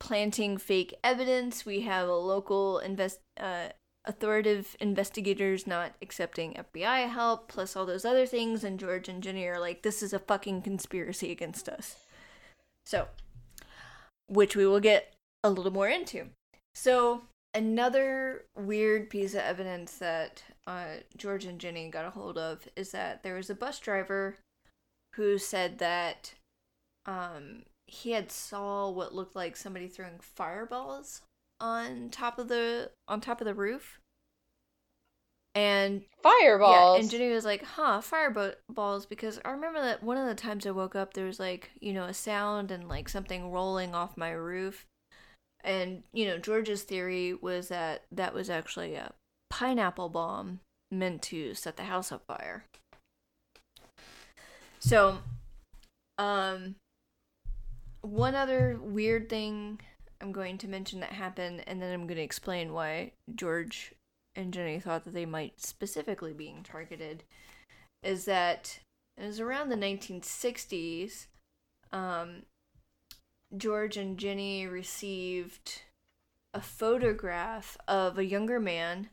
[0.00, 1.66] planting fake evidence.
[1.66, 3.68] We have a local invest uh,
[4.06, 8.64] authoritative investigators not accepting FBI help, plus all those other things.
[8.64, 11.96] And George and Jenny are like, "This is a fucking conspiracy against us."
[12.86, 13.08] So,
[14.26, 16.28] which we will get a little more into.
[16.74, 17.22] So
[17.52, 22.90] another weird piece of evidence that uh, George and Jenny got a hold of is
[22.90, 24.38] that there was a bus driver
[25.16, 26.34] who said that
[27.06, 31.22] um he had saw what looked like somebody throwing fireballs
[31.60, 34.00] on top of the on top of the roof.
[35.56, 36.96] And Fireballs.
[36.96, 40.66] yeah, and Jenny was like, "Huh, fireballs?" Because I remember that one of the times
[40.66, 44.16] I woke up, there was like, you know, a sound and like something rolling off
[44.16, 44.84] my roof.
[45.62, 49.12] And you know, George's theory was that that was actually a
[49.48, 50.58] pineapple bomb
[50.90, 52.64] meant to set the house on fire.
[54.86, 55.16] So,
[56.18, 56.74] um,
[58.02, 59.80] one other weird thing
[60.20, 63.94] I'm going to mention that happened, and then I'm going to explain why George
[64.36, 67.24] and Jenny thought that they might specifically be being targeted,
[68.02, 68.80] is that
[69.16, 71.28] it was around the 1960s.
[71.90, 72.42] Um,
[73.56, 75.80] George and Jenny received
[76.52, 79.08] a photograph of a younger man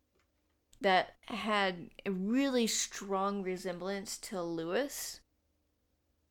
[0.82, 5.21] that had a really strong resemblance to Louis.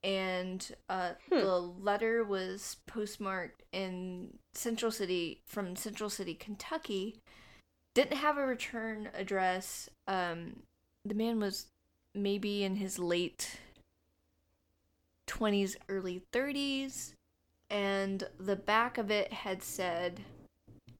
[0.02, 1.38] And uh, Hmm.
[1.40, 7.20] the letter was postmarked in Central City, from Central City, Kentucky.
[7.94, 9.88] Didn't have a return address.
[10.06, 10.62] Um,
[11.04, 11.66] the man was
[12.14, 13.58] maybe in his late
[15.26, 17.12] 20s, early 30s.
[17.68, 20.20] And the back of it had said,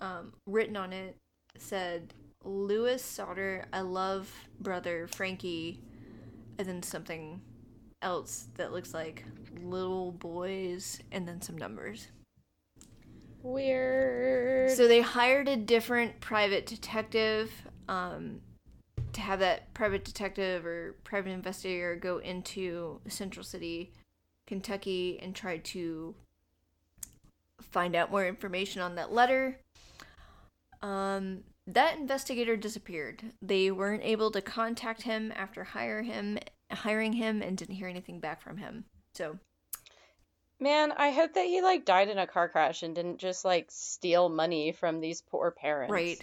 [0.01, 1.17] um, written on it,
[1.59, 5.81] said, Louis Sodder, I love brother Frankie,
[6.59, 7.41] and then something
[8.03, 9.25] else that looks like
[9.63, 12.09] little boys and then some numbers.
[13.43, 14.71] Weird.
[14.73, 17.51] So they hired a different private detective
[17.89, 18.41] um,
[19.13, 23.93] to have that private detective or private investigator go into Central City,
[24.47, 26.15] Kentucky, and try to
[27.61, 29.59] find out more information on that letter.
[30.83, 33.33] Um, that investigator disappeared.
[33.41, 36.39] They weren't able to contact him after hire him,
[36.71, 38.85] hiring him, and didn't hear anything back from him.
[39.15, 39.39] So
[40.61, 43.69] Man, I hope that he like died in a car crash and didn't just like
[43.71, 45.91] steal money from these poor parents.
[45.91, 46.21] right,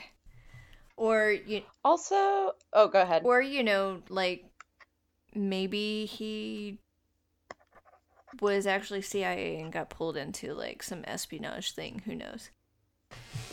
[0.95, 3.23] or you Also, oh, go ahead.
[3.25, 4.45] Or, you know, like
[5.33, 6.77] maybe he
[8.39, 12.03] was actually CIA and got pulled into like some espionage thing.
[12.05, 12.51] Who knows?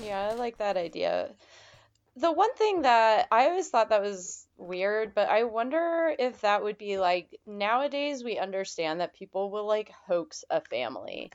[0.03, 1.31] Yeah, I like that idea.
[2.17, 6.63] The one thing that I always thought that was weird, but I wonder if that
[6.63, 11.31] would be like nowadays we understand that people will like hoax a family.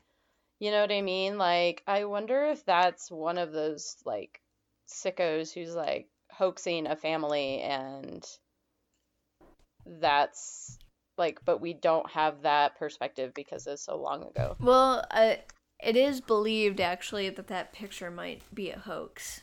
[0.58, 1.38] You know what I mean?
[1.38, 4.40] Like, I wonder if that's one of those like
[4.88, 8.26] sickos who's like hoaxing a family and
[9.86, 10.78] that's
[11.16, 14.56] like, but we don't have that perspective because it's so long ago.
[14.60, 15.36] Well, uh,
[15.82, 19.42] it is believed actually that that picture might be a hoax,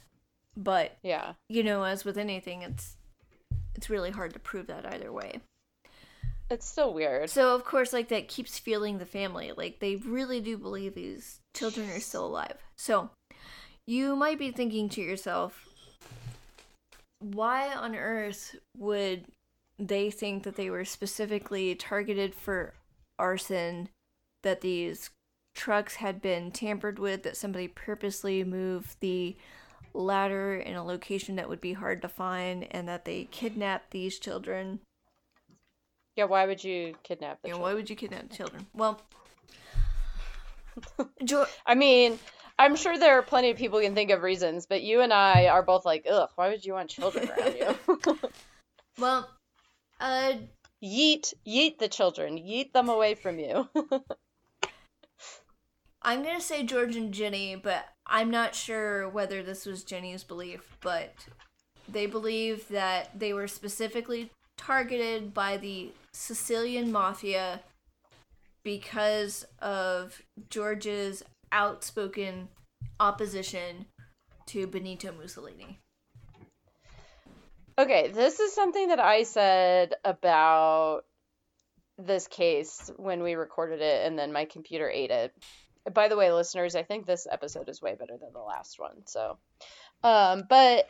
[0.56, 1.34] but Yeah.
[1.50, 2.97] you know, as with anything, it's
[3.78, 5.40] it's really hard to prove that either way.
[6.50, 7.30] It's still weird.
[7.30, 9.52] So of course, like that keeps fueling the family.
[9.56, 12.58] Like they really do believe these children are still alive.
[12.78, 13.12] So
[13.86, 15.68] you might be thinking to yourself,
[17.20, 19.26] why on earth would
[19.78, 22.74] they think that they were specifically targeted for
[23.20, 23.90] arson?
[24.44, 25.10] That these
[25.56, 29.36] trucks had been tampered with, that somebody purposely moved the
[29.98, 34.20] ladder in a location that would be hard to find, and that they kidnapped these
[34.20, 34.80] children.
[36.16, 37.70] Yeah, why would you kidnap the Yeah, children?
[37.70, 38.66] why would you kidnap children?
[38.74, 39.02] Well,
[41.66, 42.20] I mean,
[42.60, 45.14] I'm sure there are plenty of people who can think of reasons, but you and
[45.14, 48.20] I are both like, ugh, why would you want children around you?
[49.00, 49.30] well,
[50.00, 50.34] uh,
[50.84, 53.68] yeet, yeet the children, yeet them away from you.
[56.02, 60.78] I'm gonna say George and Jenny, but I'm not sure whether this was Jenny's belief,
[60.82, 61.14] but
[61.90, 67.62] they believe that they were specifically targeted by the Sicilian mafia
[68.64, 72.50] because of George's outspoken
[73.00, 73.86] opposition
[74.48, 75.80] to Benito Mussolini.
[77.78, 81.02] Okay, this is something that I said about
[81.98, 85.34] this case when we recorded it and then my computer ate it.
[85.94, 89.06] By the way, listeners, I think this episode is way better than the last one.
[89.06, 89.38] So,
[90.04, 90.88] um, but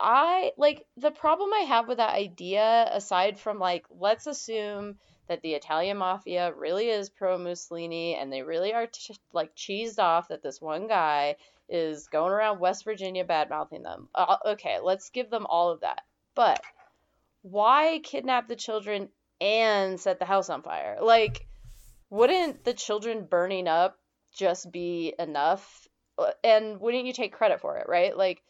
[0.00, 4.98] I like the problem I have with that idea aside from like let's assume
[5.28, 9.98] that the Italian mafia really is pro Mussolini and they really are t- like cheesed
[9.98, 11.36] off that this one guy
[11.68, 14.08] is going around West Virginia bad mouthing them.
[14.14, 16.02] Uh, okay, let's give them all of that.
[16.34, 16.60] But
[17.42, 19.08] why kidnap the children
[19.40, 20.98] and set the house on fire?
[21.02, 21.46] Like,
[22.08, 23.98] wouldn't the children burning up
[24.32, 25.86] just be enough?
[26.18, 28.16] Uh, and wouldn't you take credit for it, right?
[28.16, 28.42] Like,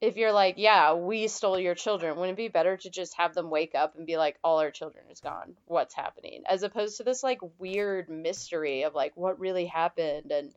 [0.00, 3.34] if you're like, yeah, we stole your children, wouldn't it be better to just have
[3.34, 5.56] them wake up and be like, all our children is gone?
[5.66, 6.44] What's happening?
[6.48, 10.54] As opposed to this like weird mystery of like what really happened and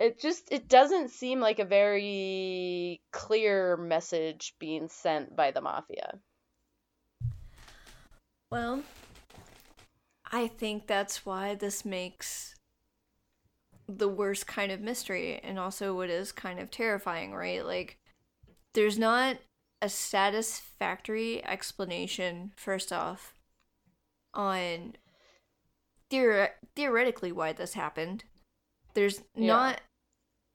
[0.00, 6.18] it just it doesn't seem like a very clear message being sent by the mafia.
[8.50, 8.82] Well,
[10.30, 12.54] I think that's why this makes
[13.88, 17.64] the worst kind of mystery and also what is kind of terrifying, right?
[17.64, 17.98] Like
[18.74, 19.38] there's not
[19.80, 23.34] a satisfactory explanation first off
[24.34, 24.94] on
[26.10, 28.24] theor- theoretically why this happened.
[28.94, 29.46] There's Yeah.
[29.46, 29.80] not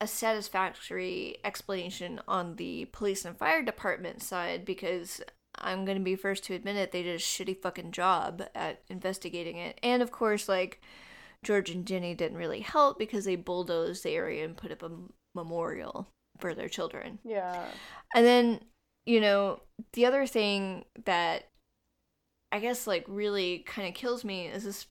[0.02, 5.22] a satisfactory explanation on the police and fire department side because
[5.56, 8.82] I'm going to be first to admit it, they did a shitty fucking job at
[8.90, 9.80] investigating it.
[9.82, 10.82] And of course, like,
[11.44, 14.92] George and Jenny didn't really help because they bulldozed the area and put up a
[15.36, 16.08] memorial
[16.40, 17.20] for their children.
[17.24, 17.66] Yeah.
[18.16, 18.62] And then,
[19.06, 19.62] you know,
[19.94, 21.50] the other thing that
[22.52, 24.88] I guess like really kind of kills me is this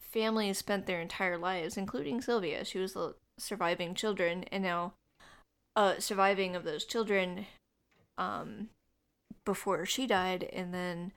[0.00, 2.64] family has spent their entire lives, including Sylvia.
[2.64, 4.94] She was the surviving children, and now,
[5.76, 7.46] uh, surviving of those children,
[8.16, 8.68] um,
[9.44, 11.12] before she died, and then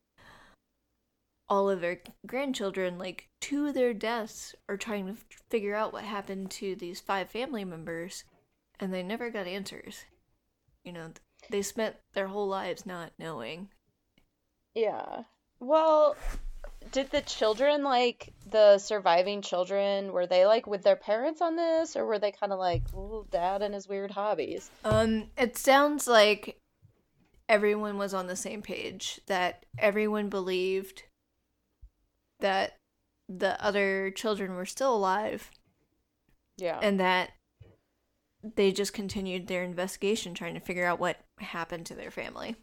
[1.50, 6.04] all of their grandchildren, like to their deaths, are trying to f- figure out what
[6.04, 8.24] happened to these five family members,
[8.80, 10.06] and they never got answers.
[10.84, 11.12] You know,
[11.50, 13.70] they spent their whole lives not knowing.
[14.76, 15.24] Yeah.
[15.60, 16.16] Well,
[16.92, 21.96] did the children like the surviving children were they like with their parents on this
[21.96, 22.84] or were they kind of like
[23.32, 24.70] dad and his weird hobbies?
[24.84, 26.60] Um, it sounds like
[27.50, 29.20] everyone was on the same page.
[29.28, 31.04] That everyone believed
[32.40, 32.78] that
[33.30, 35.52] the other children were still alive,
[36.58, 36.80] Yeah.
[36.82, 37.32] and that
[38.56, 42.56] they just continued their investigation, trying to figure out what happened to their family.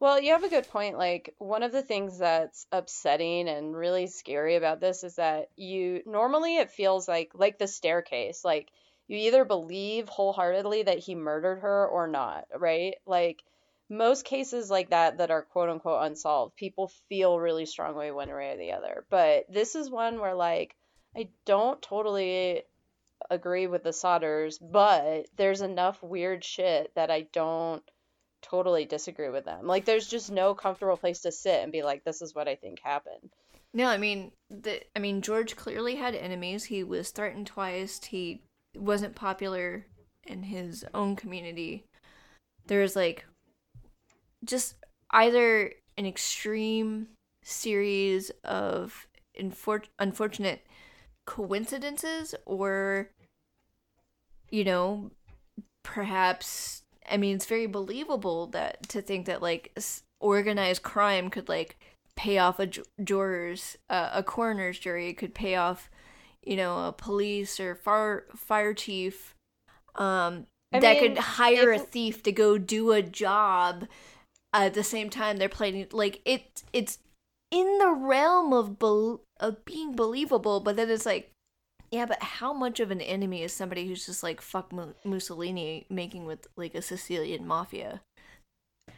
[0.00, 0.98] Well, you have a good point.
[0.98, 6.02] Like, one of the things that's upsetting and really scary about this is that you
[6.04, 8.70] normally it feels like like the staircase, like
[9.06, 12.96] you either believe wholeheartedly that he murdered her or not, right?
[13.06, 13.42] Like
[13.90, 18.52] most cases like that that are quote unquote unsolved, people feel really strongly one way
[18.52, 19.04] or the other.
[19.10, 20.74] But this is one where like
[21.16, 22.62] I don't totally
[23.30, 27.82] agree with the Sodders, but there's enough weird shit that I don't
[28.42, 29.66] totally disagree with them.
[29.66, 32.56] Like there's just no comfortable place to sit and be like this is what I
[32.56, 33.30] think happened.
[33.72, 36.64] No, I mean, the I mean George clearly had enemies.
[36.64, 38.02] He was threatened twice.
[38.04, 38.42] He
[38.76, 39.86] wasn't popular
[40.26, 41.84] in his own community.
[42.66, 43.24] There was like
[44.44, 44.74] just
[45.10, 47.08] either an extreme
[47.42, 49.06] series of
[49.38, 50.66] infor- unfortunate
[51.26, 53.10] coincidences or
[54.50, 55.10] you know
[55.82, 59.76] perhaps i mean it's very believable that to think that like
[60.20, 61.78] organized crime could like
[62.16, 62.68] pay off a
[63.02, 65.90] jurors uh, a coroner's jury could pay off
[66.42, 69.34] you know a police or fire fire chief
[69.96, 73.86] um I that mean, could hire a thief to go do a job
[74.54, 76.98] at the same time they're playing like it it's
[77.50, 81.30] in the realm of bel- of being believable but then it's like
[81.90, 84.72] Yeah, but how much of an enemy is somebody who's just like fuck
[85.04, 88.00] Mussolini making with like a Sicilian mafia?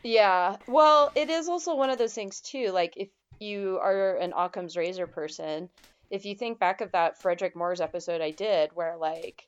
[0.03, 0.57] Yeah.
[0.67, 2.71] Well, it is also one of those things too.
[2.71, 5.69] Like if you are an Occam's razor person,
[6.11, 9.45] if you think back of that Frederick Moore's episode I did where like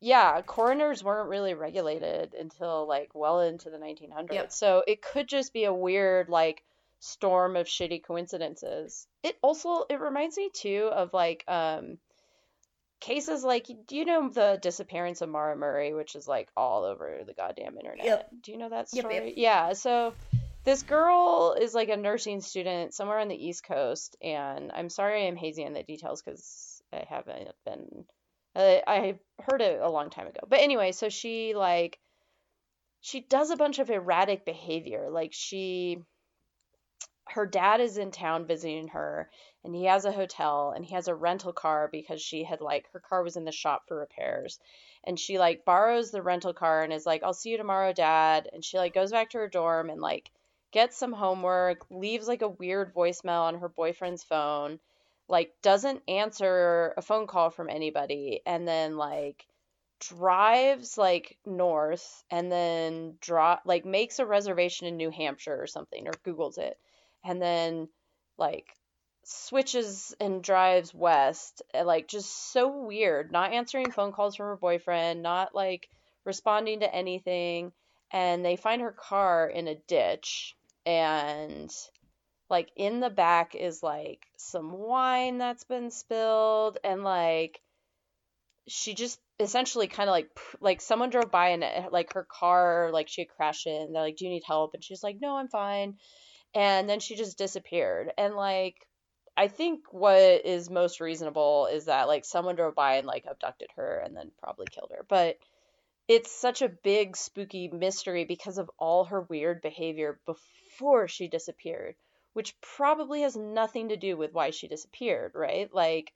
[0.00, 4.32] yeah, coroners weren't really regulated until like well into the 1900s.
[4.32, 4.52] Yep.
[4.52, 6.62] So it could just be a weird like
[7.00, 9.06] storm of shitty coincidences.
[9.22, 11.98] It also it reminds me too of like um
[13.00, 17.20] cases like do you know the disappearance of Maura Murray, which is like all over
[17.26, 18.04] the goddamn internet.
[18.04, 18.30] Yep.
[18.42, 19.14] Do you know that story?
[19.14, 19.34] Yep, yep.
[19.36, 20.14] Yeah, so
[20.64, 25.26] this girl is like a nursing student somewhere on the East Coast, and I'm sorry
[25.26, 28.04] I'm hazy on the details because I haven't been.
[28.58, 32.00] Uh, I heard it a long time ago, but anyway, so she like
[33.00, 36.02] she does a bunch of erratic behavior, like she
[37.28, 39.30] her dad is in town visiting her
[39.62, 42.90] and he has a hotel and he has a rental car because she had like
[42.92, 44.58] her car was in the shop for repairs.
[45.04, 48.48] And she like borrows the rental car and is like I'll see you tomorrow dad.
[48.52, 50.30] And she like goes back to her dorm and like
[50.72, 54.80] gets some homework leaves like a weird voicemail on her boyfriend's phone
[55.28, 59.46] like doesn't answer a phone call from anybody and then like
[60.00, 66.06] drives like north and then draw like makes a reservation in New Hampshire or something
[66.06, 66.78] or googles it
[67.24, 67.88] and then
[68.38, 68.66] like
[69.24, 74.56] switches and drives west eh, like just so weird not answering phone calls from her
[74.56, 75.88] boyfriend not like
[76.24, 77.72] responding to anything
[78.10, 80.56] and they find her car in a ditch
[80.86, 81.70] and
[82.50, 87.60] like in the back is like some wine that's been spilled and like
[88.68, 90.30] she just essentially kind of like
[90.60, 94.02] like someone drove by and eh, like her car like she had crashed in they're
[94.02, 94.74] like do you need help?
[94.74, 95.96] And she's like no i'm fine.
[96.54, 98.12] And then she just disappeared.
[98.18, 98.76] And like
[99.36, 103.70] i think what is most reasonable is that like someone drove by and like abducted
[103.76, 105.04] her and then probably killed her.
[105.08, 105.38] But
[106.08, 111.94] it's such a big spooky mystery because of all her weird behavior before she disappeared
[112.38, 116.12] which probably has nothing to do with why she disappeared right like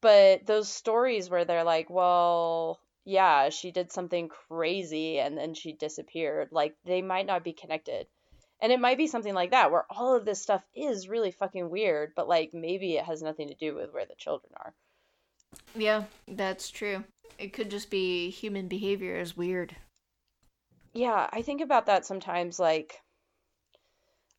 [0.00, 5.72] but those stories where they're like well yeah she did something crazy and then she
[5.72, 8.06] disappeared like they might not be connected
[8.60, 11.68] and it might be something like that where all of this stuff is really fucking
[11.68, 14.72] weird, but like maybe it has nothing to do with where the children are.
[15.74, 17.04] Yeah, that's true.
[17.38, 19.76] It could just be human behavior is weird.
[20.94, 23.02] Yeah, I think about that sometimes like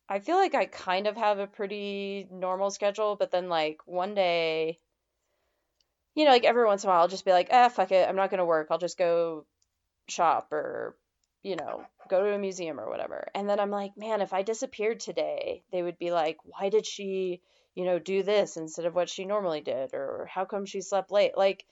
[0.08, 4.14] I feel like I kind of have a pretty normal schedule, but then like one
[4.14, 4.80] day
[6.14, 8.08] you know, like every once in a while I'll just be like, "Ah, fuck it.
[8.08, 8.68] I'm not to work.
[8.70, 9.46] I'll just go
[10.08, 10.96] shop or
[11.42, 13.28] you know, go to a museum or whatever.
[13.34, 16.84] And then I'm like, man, if I disappeared today, they would be like, why did
[16.86, 17.40] she,
[17.76, 19.94] you know, do this instead of what she normally did?
[19.94, 21.36] Or how come she slept late?
[21.36, 21.64] Like,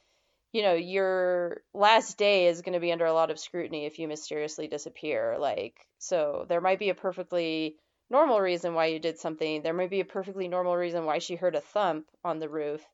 [0.52, 3.98] you know, your last day is going to be under a lot of scrutiny if
[3.98, 5.36] you mysteriously disappear.
[5.38, 7.76] Like, so there might be a perfectly
[8.10, 9.62] normal reason why you did something.
[9.62, 12.84] There may be a perfectly normal reason why she heard a thump on the roof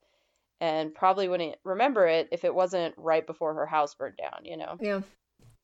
[0.61, 4.57] and probably wouldn't remember it if it wasn't right before her house burned down, you
[4.57, 4.79] know?
[4.81, 5.01] Yeah.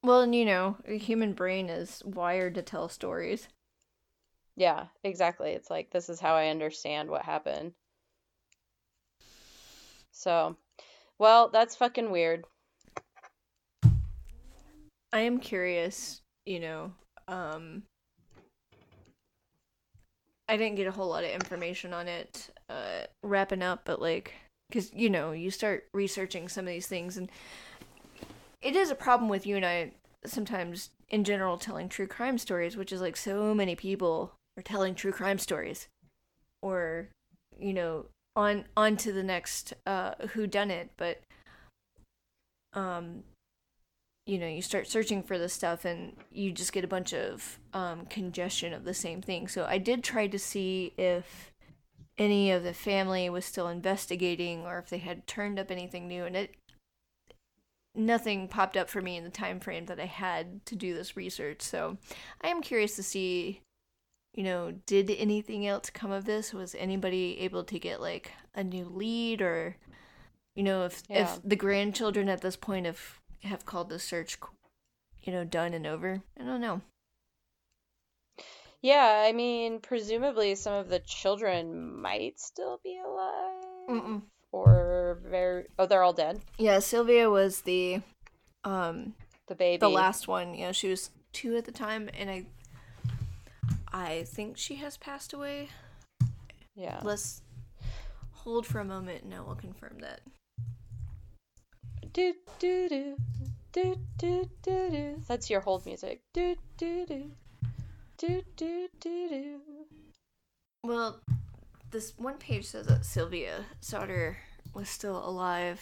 [0.03, 3.49] Well, and you know, a human brain is wired to tell stories.
[4.57, 5.51] Yeah, exactly.
[5.51, 7.73] It's like this is how I understand what happened.
[10.11, 10.57] So,
[11.19, 12.45] well, that's fucking weird.
[15.12, 16.93] I am curious, you know,
[17.29, 17.85] um
[20.49, 24.35] I didn't get a whole lot of information on it uh wrapping up, but like
[24.73, 27.31] cuz you know, you start researching some of these things and
[28.61, 29.93] it is a problem with you and I
[30.25, 34.95] sometimes in general telling true crime stories, which is like so many people are telling
[34.95, 35.89] true crime stories.
[36.61, 37.09] Or,
[37.59, 41.20] you know, on on to the next uh who done it, but
[42.73, 43.23] um
[44.29, 47.59] you know, you start searching for this stuff and you just get a bunch of
[47.73, 49.49] um congestion of the same thing.
[49.49, 51.51] So I did try to see if
[52.19, 56.25] any of the family was still investigating or if they had turned up anything new
[56.25, 56.55] and it
[57.95, 61.17] nothing popped up for me in the time frame that I had to do this
[61.17, 61.63] research.
[61.63, 61.97] So
[62.43, 63.63] I am curious to see,
[64.35, 66.53] you know, did anything else come of this?
[66.53, 69.77] Was anybody able to get like a new lead or
[70.55, 71.23] you know, if yeah.
[71.23, 74.39] if the grandchildren at this point have have called the search
[75.23, 76.23] you know, done and over?
[76.40, 76.81] I don't know.
[78.81, 84.01] Yeah, I mean, presumably some of the children might still be alive.
[84.02, 88.01] Mm-mm or very oh they're all dead yeah sylvia was the
[88.65, 89.15] um
[89.47, 92.44] the baby the last one you know she was two at the time and i
[93.93, 95.69] i think she has passed away
[96.74, 97.43] yeah let's
[98.32, 100.20] hold for a moment and i will confirm that
[102.19, 103.16] do do do
[103.73, 105.23] do do do do.
[105.28, 106.20] That's your hold music.
[106.35, 107.31] Do do do
[108.19, 109.61] do do do do.
[110.82, 111.20] Well,
[111.93, 114.36] this one page says that Sylvia Sodder
[114.74, 115.81] was still alive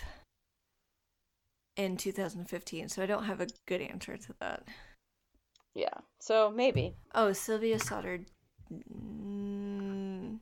[1.75, 4.65] in 2015, so I don't have a good answer to that.
[5.75, 5.95] Yeah.
[6.21, 6.97] So maybe.
[7.15, 8.21] Oh, Sylvia Sodder.
[8.71, 10.41] Mm.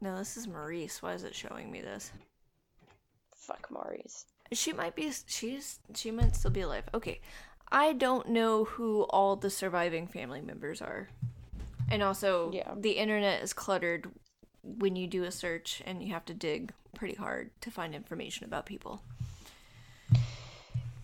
[0.00, 1.00] No, this is Maurice.
[1.00, 2.10] Why is it showing me this?
[3.50, 4.26] Fuck Maurice.
[4.52, 5.10] She might be.
[5.26, 5.80] She's.
[5.94, 6.88] She might still be alive.
[6.94, 7.20] Okay.
[7.72, 11.08] I don't know who all the surviving family members are.
[11.90, 12.72] And also, Yeah.
[12.76, 14.10] the internet is cluttered
[14.62, 18.44] when you do a search and you have to dig pretty hard to find information
[18.44, 19.02] about people.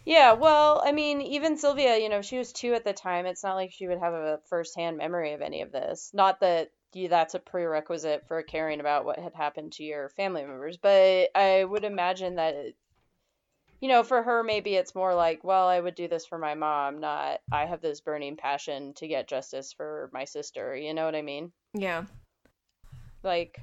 [0.04, 3.26] Yeah, well, I mean, even Sylvia, you know, she was two at the time.
[3.26, 6.10] It's not like she would have a firsthand memory of any of this.
[6.14, 10.44] Not that you, that's a prerequisite for caring about what had happened to your family
[10.44, 12.76] members, but I would imagine that, it,
[13.80, 16.54] you know, for her, maybe it's more like, well, I would do this for my
[16.54, 20.74] mom, not I have this burning passion to get justice for my sister.
[20.76, 21.52] You know what I mean?
[21.74, 22.04] Yeah.
[23.22, 23.60] like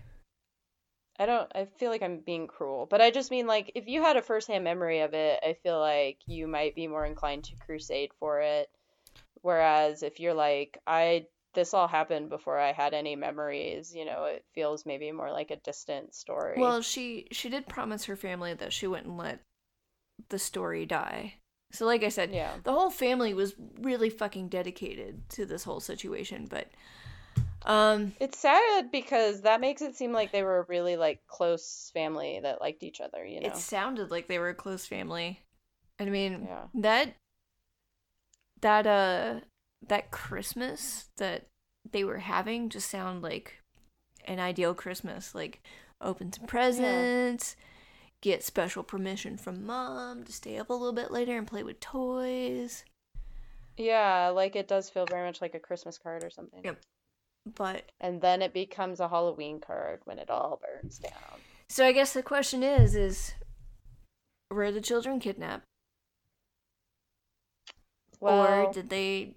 [1.19, 4.03] I don't I feel like I'm being cruel, but I just mean like if you
[4.03, 7.55] had a firsthand memory of it, I feel like you might be more inclined to
[7.65, 8.69] crusade for it.
[9.41, 14.25] Whereas if you're like I this all happened before I had any memories, you know,
[14.25, 16.59] it feels maybe more like a distant story.
[16.59, 19.39] Well, she she did promise her family that she wouldn't let
[20.29, 21.35] the story die.
[21.71, 22.51] So like I said, yeah.
[22.63, 26.67] the whole family was really fucking dedicated to this whole situation, but
[27.65, 31.91] um It's sad because that makes it seem like they were a really like close
[31.93, 33.47] family that liked each other, you know.
[33.47, 35.39] it sounded like they were a close family.
[35.99, 36.65] I mean, Yeah.
[36.75, 37.15] that
[38.61, 39.39] that uh
[39.87, 41.45] that Christmas that
[41.91, 43.59] they were having just sound like
[44.25, 45.35] an ideal Christmas.
[45.35, 45.61] Like
[46.01, 47.55] open some presents,
[48.21, 51.79] get special permission from mom to stay up a little bit later and play with
[51.79, 52.85] toys.
[53.77, 56.61] Yeah, like it does feel very much like a Christmas card or something.
[56.63, 56.79] Yep.
[57.55, 61.11] But And then it becomes a Halloween card when it all burns down.
[61.69, 63.33] so I guess the question is is
[64.51, 65.65] were the children kidnapped
[68.19, 69.33] Well, or did they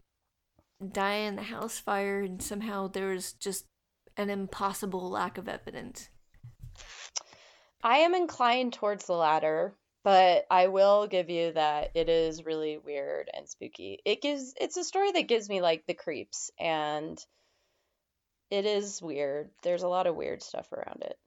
[0.92, 3.66] die in the house fire and somehow there was just
[4.16, 6.08] an impossible lack of evidence?
[7.82, 12.78] I am inclined towards the latter, but I will give you that it is really
[12.78, 14.00] weird and spooky.
[14.04, 17.18] It gives it's a story that gives me like the creeps and
[18.50, 19.50] it is weird.
[19.62, 21.18] There's a lot of weird stuff around it.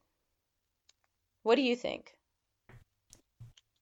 [1.43, 2.13] What do you think?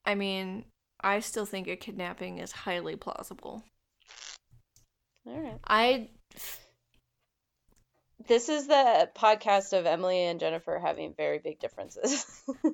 [0.05, 0.65] I mean,
[1.01, 3.63] I still think a kidnapping is highly plausible.
[5.27, 5.59] All right.
[5.67, 6.09] I
[8.27, 12.25] This is the podcast of Emily and Jennifer having very big differences.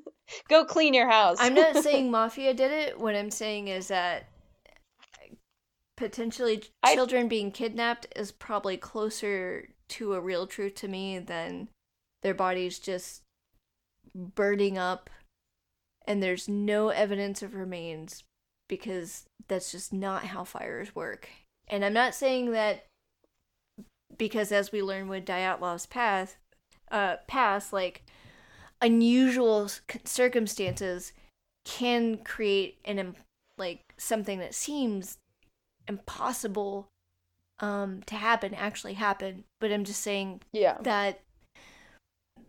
[0.49, 1.37] Go clean your house.
[1.39, 2.99] I'm not saying mafia did it.
[2.99, 4.27] What I'm saying is that
[5.97, 11.69] potentially I- children being kidnapped is probably closer to a real truth to me than
[12.21, 13.21] their bodies just
[14.15, 15.09] burning up
[16.05, 18.23] and there's no evidence of remains
[18.67, 21.29] because that's just not how fires work.
[21.73, 22.85] And I'm not saying that
[24.15, 26.37] because as we learn with Dyatlov's path,
[26.91, 28.03] uh, past, like
[28.79, 29.67] unusual
[30.05, 31.13] circumstances
[31.65, 33.15] can create an
[33.57, 35.17] like something that seems
[35.87, 36.87] impossible
[37.59, 40.77] um to happen actually happen but i'm just saying yeah.
[40.81, 41.21] that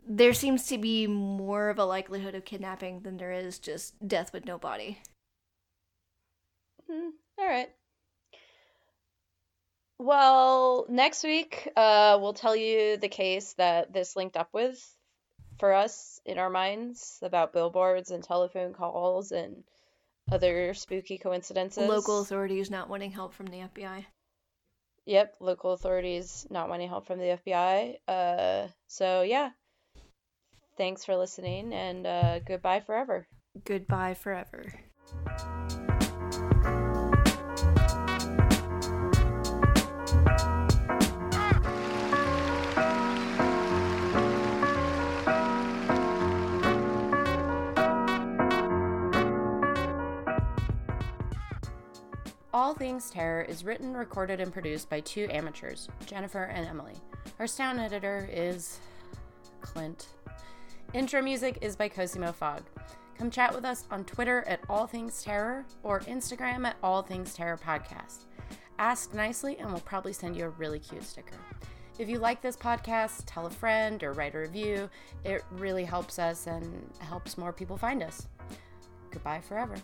[0.05, 4.33] there seems to be more of a likelihood of kidnapping than there is just death
[4.33, 4.99] with no body
[6.89, 7.69] Hmm, all right.
[9.97, 14.77] Well, next week, uh, we'll tell you the case that this linked up with
[15.59, 19.63] for us in our minds about billboards and telephone calls and
[20.31, 21.87] other spooky coincidences.
[21.87, 24.03] local authorities not wanting help from the fbi
[25.05, 27.97] Yep, local authorities not wanting help from the FBI.
[28.07, 29.51] Uh, so yeah.
[30.77, 33.27] Thanks for listening and uh, goodbye forever.
[33.63, 34.65] goodbye forever
[52.55, 56.93] All Things Terror is written, recorded, and produced by two amateurs, Jennifer and Emily.
[57.37, 58.79] Our sound editor is
[59.59, 60.07] Clint.
[60.93, 62.63] Intro music is by Cosimo Fogg.
[63.17, 67.33] Come chat with us on Twitter at All Things Terror or Instagram at All Things
[67.33, 68.23] Terror Podcast.
[68.79, 71.35] Ask nicely, and we'll probably send you a really cute sticker.
[71.99, 74.89] If you like this podcast, tell a friend or write a review.
[75.25, 78.27] It really helps us and helps more people find us.
[79.11, 79.75] Goodbye forever.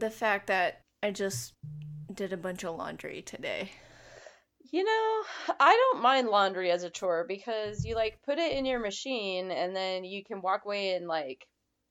[0.00, 1.52] The fact that I just
[2.12, 3.70] did a bunch of laundry today.
[4.72, 5.22] You know,
[5.60, 9.50] I don't mind laundry as a chore because you like put it in your machine
[9.50, 11.46] and then you can walk away and like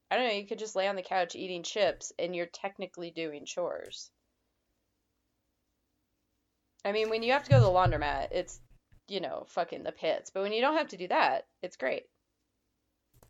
[0.10, 3.12] I don't know, you could just lay on the couch eating chips and you're technically
[3.12, 4.10] doing chores.
[6.84, 8.60] I mean, when you have to go to the laundromat, it's,
[9.08, 10.32] you know, fucking the pits.
[10.34, 12.06] But when you don't have to do that, it's great.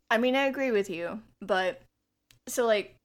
[0.10, 1.81] I mean, I agree with you, but
[2.47, 2.95] so like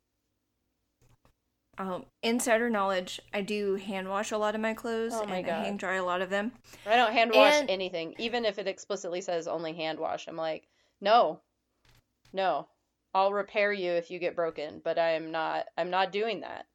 [1.79, 5.47] um insider knowledge, I do hand wash a lot of my clothes Oh my and
[5.47, 5.53] God.
[5.55, 6.53] I hang dry a lot of them.
[6.87, 10.27] I don't hand wash And- anything, even if it explicitly says only hand wash.
[10.29, 10.69] I'm like,
[11.01, 11.41] no,
[12.33, 12.69] no,
[13.15, 15.67] I'll repair you if you get broken, but I'm not.
[15.77, 16.67] I'm not doing that.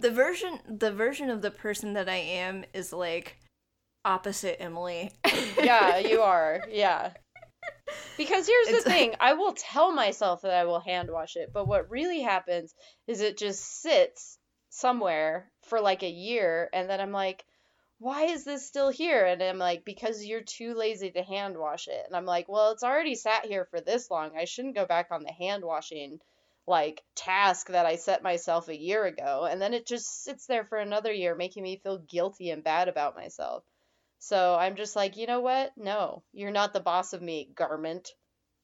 [0.00, 3.36] The version the version of the person that I am is like
[4.04, 5.12] opposite Emily.
[5.62, 6.62] Yeah, you are.
[6.70, 7.12] Yeah.
[8.16, 11.52] Because here's the It's- thing, I will tell myself that I will hand wash it,
[11.52, 12.74] but what really happens
[13.06, 14.38] is it just sits
[14.68, 17.44] somewhere for like a year, and then I'm like,
[17.98, 19.24] why is this still here?
[19.24, 22.02] And I'm like, because you're too lazy to hand wash it.
[22.04, 24.36] And I'm like, well, it's already sat here for this long.
[24.36, 26.18] I shouldn't go back on the hand washing
[26.66, 29.46] like task that I set myself a year ago.
[29.48, 32.88] And then it just sits there for another year, making me feel guilty and bad
[32.88, 33.62] about myself.
[34.22, 35.72] So I'm just like, you know what?
[35.76, 38.08] No, you're not the boss of me, garment.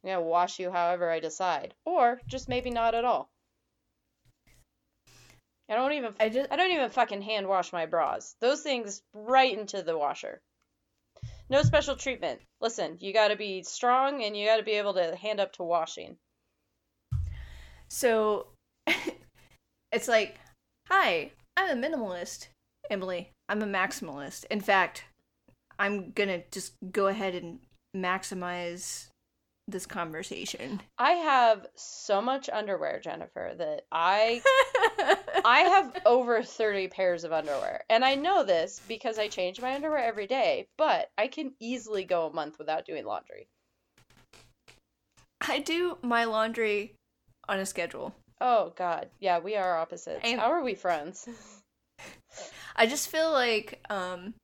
[0.05, 3.29] I'm gonna wash you however I decide, or just maybe not at all.
[5.69, 8.37] I don't even I just I don't even fucking hand wash my bras.
[8.41, 10.41] Those things right into the washer.
[11.51, 12.41] No special treatment.
[12.61, 15.55] Listen, you got to be strong and you got to be able to hand up
[15.55, 16.19] to washing.
[17.89, 18.47] So
[19.91, 20.39] it's like,
[20.87, 22.47] hi, I'm a minimalist,
[22.89, 23.33] Emily.
[23.49, 24.45] I'm a maximalist.
[24.53, 25.03] In fact,
[25.79, 27.61] I'm gonna just go ahead and
[27.97, 29.07] maximize
[29.69, 30.81] this conversation.
[30.99, 34.41] I have so much underwear, Jennifer, that I
[35.45, 37.85] I have over 30 pairs of underwear.
[37.91, 42.05] And I know this because I change my underwear every day, but I can easily
[42.05, 43.47] go a month without doing laundry.
[45.41, 46.95] I do my laundry
[47.49, 48.15] on a schedule.
[48.41, 49.09] Oh god.
[49.21, 50.21] Yeah, we are opposites.
[50.25, 51.29] And- How are we friends?
[52.77, 54.35] I just feel like um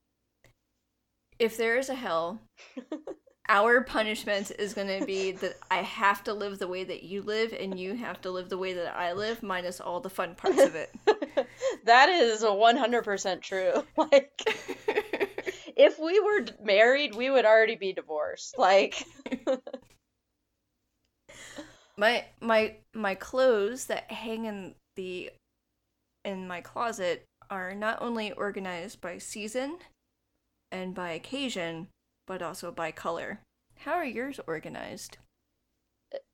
[1.38, 2.40] if there is a hell,
[3.48, 7.22] our punishment is going to be that I have to live the way that you
[7.22, 10.34] live and you have to live the way that I live minus all the fun
[10.34, 10.94] parts of it.
[11.84, 13.84] that is 100% true.
[13.96, 14.40] Like
[15.76, 18.56] if we were married, we would already be divorced.
[18.58, 19.04] Like
[21.96, 25.30] my my my clothes that hang in the
[26.24, 29.78] in my closet are not only organized by season
[30.74, 31.86] and by occasion
[32.26, 33.40] but also by color
[33.76, 35.18] how are yours organized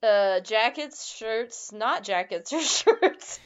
[0.03, 3.41] uh jackets, shirts, not jackets or shirts.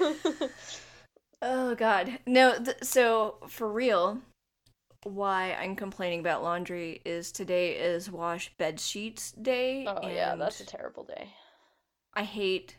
[1.42, 4.18] oh god no th- so for real
[5.04, 10.60] why i'm complaining about laundry is today is wash bed sheets day oh yeah, that's
[10.60, 11.28] a terrible day.
[12.14, 12.76] I hate,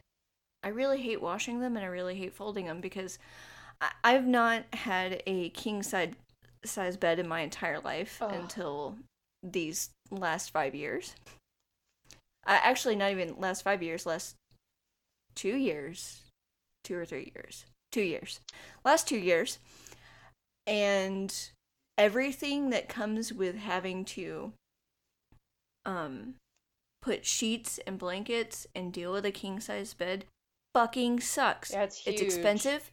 [0.63, 3.17] I really hate washing them and I really hate folding them because
[4.03, 6.13] I've not had a king size
[6.63, 8.31] size bed in my entire life Ugh.
[8.31, 8.95] until
[9.41, 11.15] these last five years.
[12.45, 14.35] Uh, actually, not even last five years, last
[15.35, 16.21] two years,
[16.83, 18.39] two or three years, two years,
[18.83, 19.59] last two years,
[20.67, 21.49] and
[21.97, 24.53] everything that comes with having to
[25.85, 26.35] um
[27.01, 30.25] put sheets and blankets and deal with a king size bed
[30.73, 31.71] fucking sucks.
[31.71, 32.91] Yeah, it's It's expensive.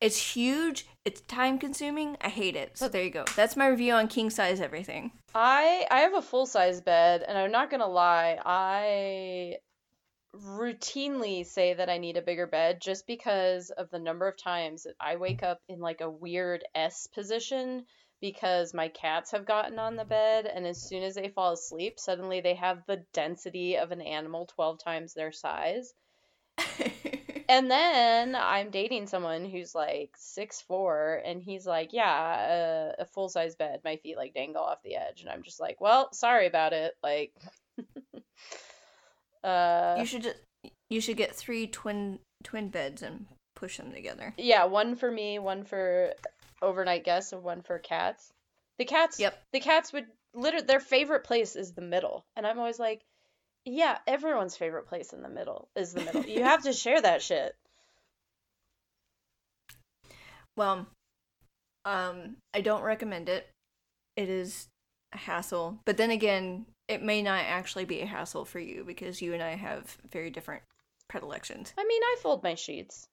[0.00, 0.86] It's huge.
[1.04, 2.16] It's time consuming.
[2.20, 2.78] I hate it.
[2.78, 3.24] So there you go.
[3.36, 5.12] That's my review on king size everything.
[5.34, 9.56] I I have a full size bed, and I'm not gonna lie, I
[10.34, 14.84] routinely say that I need a bigger bed just because of the number of times
[14.84, 17.84] that I wake up in like a weird S position
[18.20, 21.98] because my cats have gotten on the bed and as soon as they fall asleep,
[21.98, 25.94] suddenly they have the density of an animal 12 times their size.
[27.50, 33.04] and then I'm dating someone who's like six four, and he's like, "Yeah, a, a
[33.04, 33.80] full size bed.
[33.84, 36.94] My feet like dangle off the edge." And I'm just like, "Well, sorry about it."
[37.02, 37.34] Like,
[39.44, 40.36] uh, you should just
[40.88, 44.32] you should get three twin twin beds and push them together.
[44.38, 46.14] Yeah, one for me, one for
[46.62, 48.32] overnight guests, and one for cats.
[48.78, 49.18] The cats.
[49.18, 49.36] Yep.
[49.52, 53.02] The cats would literally their favorite place is the middle, and I'm always like,
[53.64, 56.24] yeah, everyone's favorite place in the middle is the middle.
[56.24, 57.54] you have to share that shit.
[60.56, 60.86] Well,
[61.84, 63.48] um, I don't recommend it.
[64.16, 64.68] It is
[65.12, 69.22] a hassle, but then again, it may not actually be a hassle for you because
[69.22, 70.62] you and I have very different
[71.08, 71.72] predilections.
[71.78, 73.08] I mean, I fold my sheets.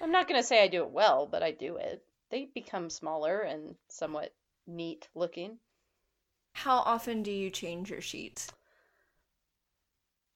[0.00, 2.02] I'm not gonna say I do it well, but I do it.
[2.30, 4.32] They become smaller and somewhat
[4.66, 5.58] neat looking.
[6.54, 8.48] How often do you change your sheets?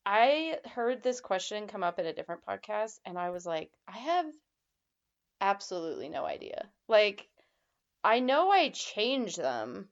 [0.07, 3.99] I heard this question come up in a different podcast, and I was like, I
[3.99, 4.27] have
[5.41, 6.69] absolutely no idea.
[6.89, 7.29] Like,
[8.03, 9.89] I know I change them,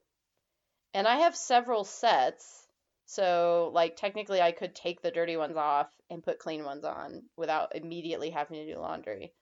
[0.92, 2.66] and I have several sets.
[3.06, 7.24] So, like, technically, I could take the dirty ones off and put clean ones on
[7.36, 9.32] without immediately having to do laundry.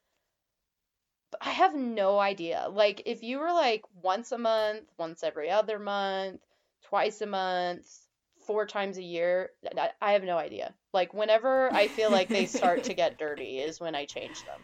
[1.32, 2.68] But I have no idea.
[2.70, 6.40] Like, if you were like once a month, once every other month,
[6.82, 7.86] twice a month,
[8.50, 9.50] four times a year,
[10.02, 10.74] I have no idea.
[10.92, 14.60] Like, whenever I feel like they start to get dirty is when I change them.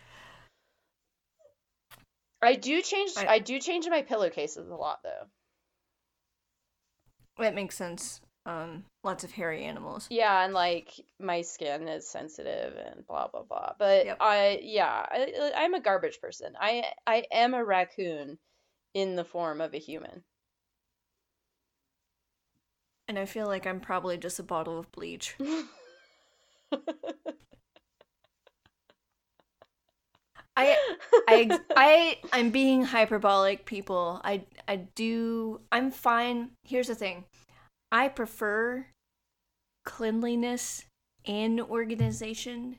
[2.42, 5.28] I do change I, I do change my pillowcases a lot though.
[7.38, 8.20] That makes sense.
[8.44, 10.08] Um, lots of hairy animals.
[10.10, 10.90] Yeah, and like
[11.20, 13.74] my skin is sensitive and blah blah blah.
[13.78, 14.16] But yep.
[14.20, 16.54] I yeah, I, I'm a garbage person.
[16.60, 18.36] I I am a raccoon
[18.94, 20.24] in the form of a human.
[23.08, 25.36] And I feel like I'm probably just a bottle of bleach.
[30.56, 30.76] I
[31.28, 34.20] I I I'm being hyperbolic, people.
[34.24, 36.50] I I do I'm fine.
[36.64, 37.24] Here's the thing.
[37.92, 38.86] I prefer
[39.84, 40.84] cleanliness
[41.26, 42.76] and organization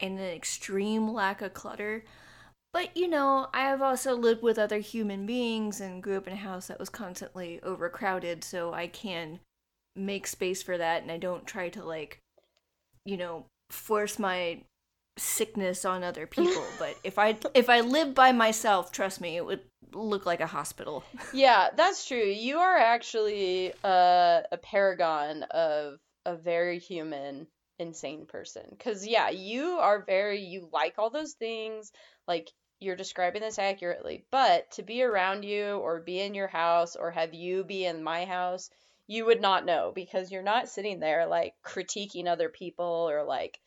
[0.00, 2.04] and an extreme lack of clutter.
[2.72, 6.34] But you know, I have also lived with other human beings and grew up in
[6.34, 9.40] a house that was constantly overcrowded, so I can
[9.94, 12.22] make space for that and I don't try to like
[13.04, 14.60] you know, force my
[15.18, 16.64] sickness on other people.
[16.78, 19.60] But if i if i live by myself trust me it would
[19.92, 21.04] look like a hospital.
[21.34, 22.24] Yeah that's true.
[22.24, 27.46] You are actually uh, a paragon of a very human
[27.78, 28.64] insane person.
[28.70, 31.92] Because yeah you are very you like all those things.
[32.26, 32.50] Like
[32.80, 34.24] you're describing this accurately.
[34.30, 38.02] But to be around you or be in your house or have you be in
[38.02, 38.70] my house
[39.12, 43.60] you would not know because you're not sitting there like critiquing other people or like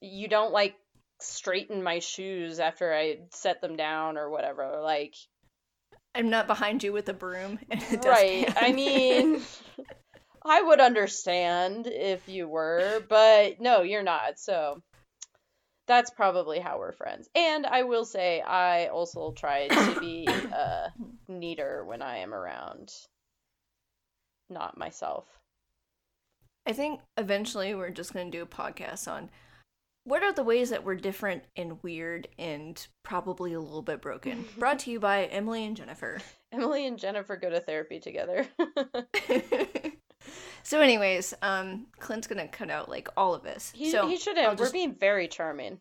[0.00, 0.74] you don't like
[1.20, 4.80] straighten my shoes after I set them down or whatever.
[4.82, 5.14] Like
[6.14, 7.58] I'm not behind you with a broom.
[7.70, 8.50] and a right.
[8.56, 9.42] I mean,
[10.46, 14.38] I would understand if you were, but no, you're not.
[14.38, 14.82] So
[15.86, 17.28] that's probably how we're friends.
[17.34, 20.88] And I will say, I also try to be uh,
[21.28, 22.92] neater when I am around,
[24.50, 25.38] not myself.
[26.66, 29.30] I think eventually we're just going to do a podcast on
[30.04, 34.46] what are the ways that we're different and weird and probably a little bit broken?
[34.58, 36.18] Brought to you by Emily and Jennifer.
[36.52, 38.46] Emily and Jennifer go to therapy together.
[40.62, 43.70] so, anyways, um, Clint's gonna cut out like all of this.
[43.74, 44.56] He, so he shouldn't.
[44.56, 44.60] Just...
[44.60, 45.78] We're being very charming.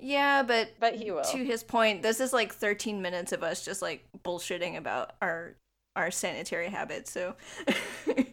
[0.00, 1.22] Yeah, but but he will.
[1.22, 5.56] To his point, this is like 13 minutes of us just like bullshitting about our
[5.96, 7.10] our sanitary habits.
[7.10, 7.34] So